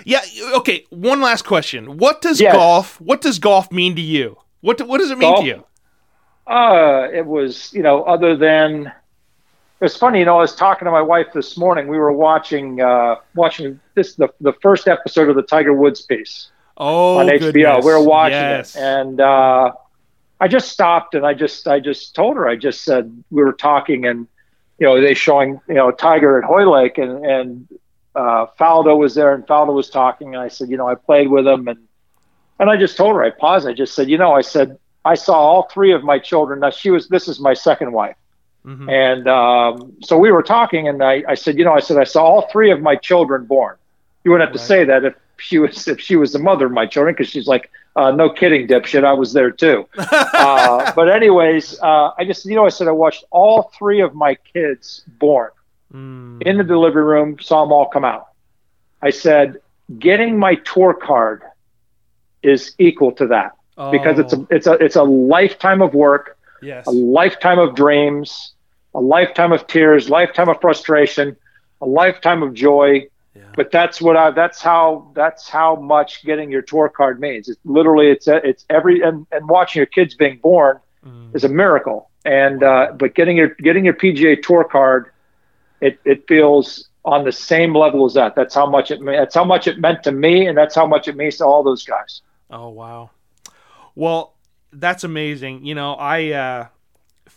[0.04, 0.22] Yeah.
[0.56, 0.86] Okay.
[0.90, 1.98] One last question.
[1.98, 2.54] What does yes.
[2.54, 3.00] golf?
[3.00, 4.38] What does golf mean to you?
[4.62, 5.64] What What does it mean golf, to you?
[6.48, 8.92] Uh, it was you know other than
[9.80, 11.88] it's funny, you know, I was talking to my wife this morning.
[11.88, 16.50] We were watching uh, watching this the the first episode of the Tiger Woods piece.
[16.78, 17.54] Oh, on goodness.
[17.54, 17.84] HBO.
[17.84, 18.76] We were watching yes.
[18.76, 19.72] it, and uh,
[20.40, 22.48] I just stopped and I just I just told her.
[22.48, 24.28] I just said we were talking, and
[24.80, 27.68] you know, they showing you know Tiger at Hoylake, and and
[28.16, 31.30] uh, Faldo was there, and Faldo was talking, and I said, you know, I played
[31.30, 31.80] with him, and
[32.60, 33.24] and I just told her.
[33.24, 33.68] I paused.
[33.68, 36.60] I just said, you know, I said I saw all three of my children.
[36.60, 38.16] Now she was this is my second wife.
[38.66, 38.90] Mm-hmm.
[38.90, 42.04] And um, so we were talking, and I, I said, you know, I said I
[42.04, 43.78] saw all three of my children born.
[44.24, 44.62] You wouldn't have right.
[44.62, 47.30] to say that if she was if she was the mother of my children, because
[47.30, 49.88] she's like, uh, no kidding, dipshit, I was there too.
[49.98, 54.14] uh, but anyways, uh, I just, you know, I said I watched all three of
[54.14, 55.50] my kids born
[55.94, 56.42] mm.
[56.44, 58.28] in the delivery room, saw them all come out.
[59.02, 59.58] I said,
[60.00, 61.44] getting my tour card
[62.44, 63.92] is equal to that oh.
[63.92, 64.48] because it's a oh.
[64.50, 66.88] it's a it's a lifetime of work, yes.
[66.88, 68.54] a lifetime of dreams,
[68.94, 71.36] a lifetime of tears, lifetime of frustration,
[71.82, 73.08] a lifetime of joy.
[73.38, 73.44] Yeah.
[73.56, 74.32] But that's what I.
[74.32, 75.12] That's how.
[75.14, 77.48] That's how much getting your tour card means.
[77.50, 78.08] It's literally.
[78.08, 81.36] It's it's every and, and watching your kids being born mm.
[81.36, 82.10] is a miracle.
[82.26, 85.12] And uh, but getting your getting your PGA tour card,
[85.82, 88.36] it it feels on the same level as that.
[88.36, 89.00] That's how much it.
[89.06, 91.64] That's how much it meant to me, and that's how much it means to all
[91.64, 92.22] those guys.
[92.50, 93.12] Oh wow.
[93.96, 94.36] Well,
[94.74, 95.66] that's amazing.
[95.66, 96.68] You know, I uh,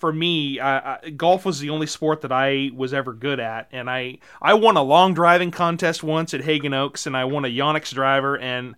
[0.00, 3.88] for me, uh, golf was the only sport that I was ever good at, and
[3.88, 7.48] I I won a long driving contest once at Haggin Oaks, and I won a
[7.48, 8.74] Yonex driver, and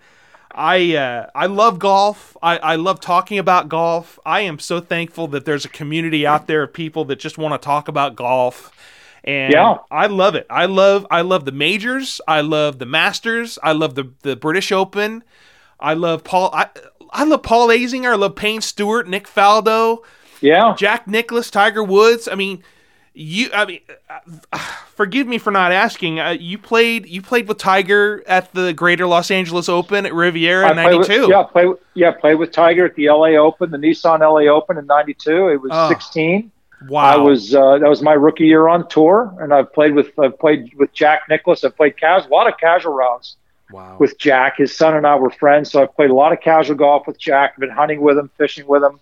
[0.54, 2.36] I uh, I love golf.
[2.42, 4.18] I, I love talking about golf.
[4.26, 7.60] I am so thankful that there's a community out there of people that just want
[7.60, 8.72] to talk about golf.
[9.24, 9.78] And yeah.
[9.90, 10.46] I love it.
[10.50, 12.20] I love I love the majors.
[12.26, 13.58] I love the Masters.
[13.62, 15.22] I love the the British Open.
[15.78, 16.50] I love Paul.
[16.52, 16.68] I
[17.10, 18.12] I love Paul Azinger.
[18.12, 20.02] I love Payne Stewart, Nick Faldo.
[20.42, 20.74] Yeah.
[20.76, 22.28] Jack Nicklaus, Tiger Woods.
[22.28, 22.62] I mean,
[23.14, 23.50] you.
[23.52, 23.80] I mean,
[24.52, 24.58] uh,
[24.94, 26.20] forgive me for not asking.
[26.20, 27.06] Uh, you played.
[27.06, 31.28] You played with Tiger at the Greater Los Angeles Open at Riviera in '92.
[31.30, 31.72] Yeah, play.
[31.94, 35.48] Yeah, played with Tiger at the LA Open, the Nissan LA Open in '92.
[35.48, 36.50] It was oh, 16.
[36.88, 37.02] Wow.
[37.02, 37.54] I was.
[37.54, 40.18] Uh, that was my rookie year on tour, and I've played with.
[40.18, 41.64] I've played with Jack Nicklaus.
[41.64, 43.36] I've played cas- a lot of casual rounds.
[43.70, 43.96] Wow.
[43.98, 46.76] With Jack, his son and I were friends, so I've played a lot of casual
[46.76, 47.52] golf with Jack.
[47.54, 49.00] I've been hunting with him, fishing with him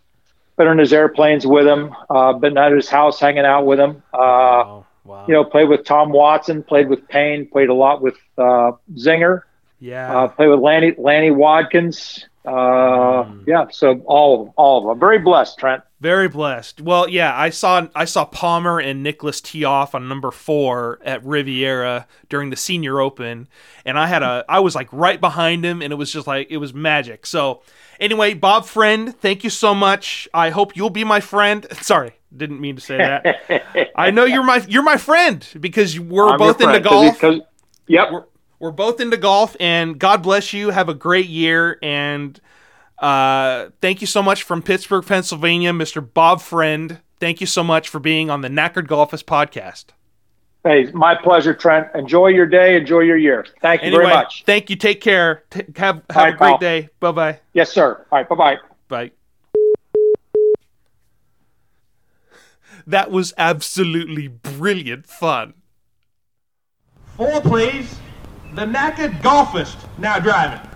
[0.61, 4.03] been on his airplanes with him, uh, been at his house hanging out with him.
[4.13, 4.87] Uh, wow.
[5.05, 5.25] Wow.
[5.27, 9.41] You know, played with Tom Watson, played with Payne, played a lot with uh, Zinger.
[9.81, 10.15] Yeah.
[10.15, 12.27] Uh, played with Lanny Lanny Wadkins.
[12.45, 13.45] Uh, mm.
[13.47, 14.93] Yeah, so all of them, all of them.
[14.93, 15.83] I'm very blessed, Trent.
[16.01, 16.81] Very blessed.
[16.81, 21.25] Well, yeah, I saw I saw Palmer and Nicklaus tee off on number four at
[21.25, 23.49] Riviera during the Senior Open,
[23.85, 26.51] and I had a I was like right behind him, and it was just like
[26.51, 27.27] it was magic.
[27.27, 27.63] So
[28.01, 30.27] Anyway, Bob Friend, thank you so much.
[30.33, 31.67] I hope you'll be my friend.
[31.83, 33.93] Sorry, didn't mean to say that.
[33.95, 37.21] I know you're my you're my friend because we're I'm both into golf.
[37.21, 37.41] Cause,
[37.87, 38.11] yep.
[38.11, 38.25] We're,
[38.61, 40.71] we're both into golf, and God bless you.
[40.71, 42.39] Have a great year, and
[42.99, 46.07] uh, thank you so much from Pittsburgh, Pennsylvania, Mr.
[46.07, 47.01] Bob Friend.
[47.19, 49.87] Thank you so much for being on the Knackered Golfist podcast.
[50.63, 51.89] Hey, my pleasure, Trent.
[51.95, 52.77] Enjoy your day.
[52.77, 53.47] Enjoy your year.
[53.63, 54.45] Thank you anyway, very much.
[54.45, 54.77] Thank you.
[54.77, 55.45] Take care.
[55.49, 56.59] T- have have right, a great pal.
[56.59, 56.89] day.
[57.01, 57.41] Bye bye.
[57.55, 58.07] Yes, sir.
[58.13, 58.29] All right.
[58.29, 58.57] Bye bye.
[58.89, 59.11] Bye.
[62.87, 65.55] That was absolutely brilliant fun.
[67.17, 67.99] Four, please.
[68.55, 70.70] The knackered golfist now driving.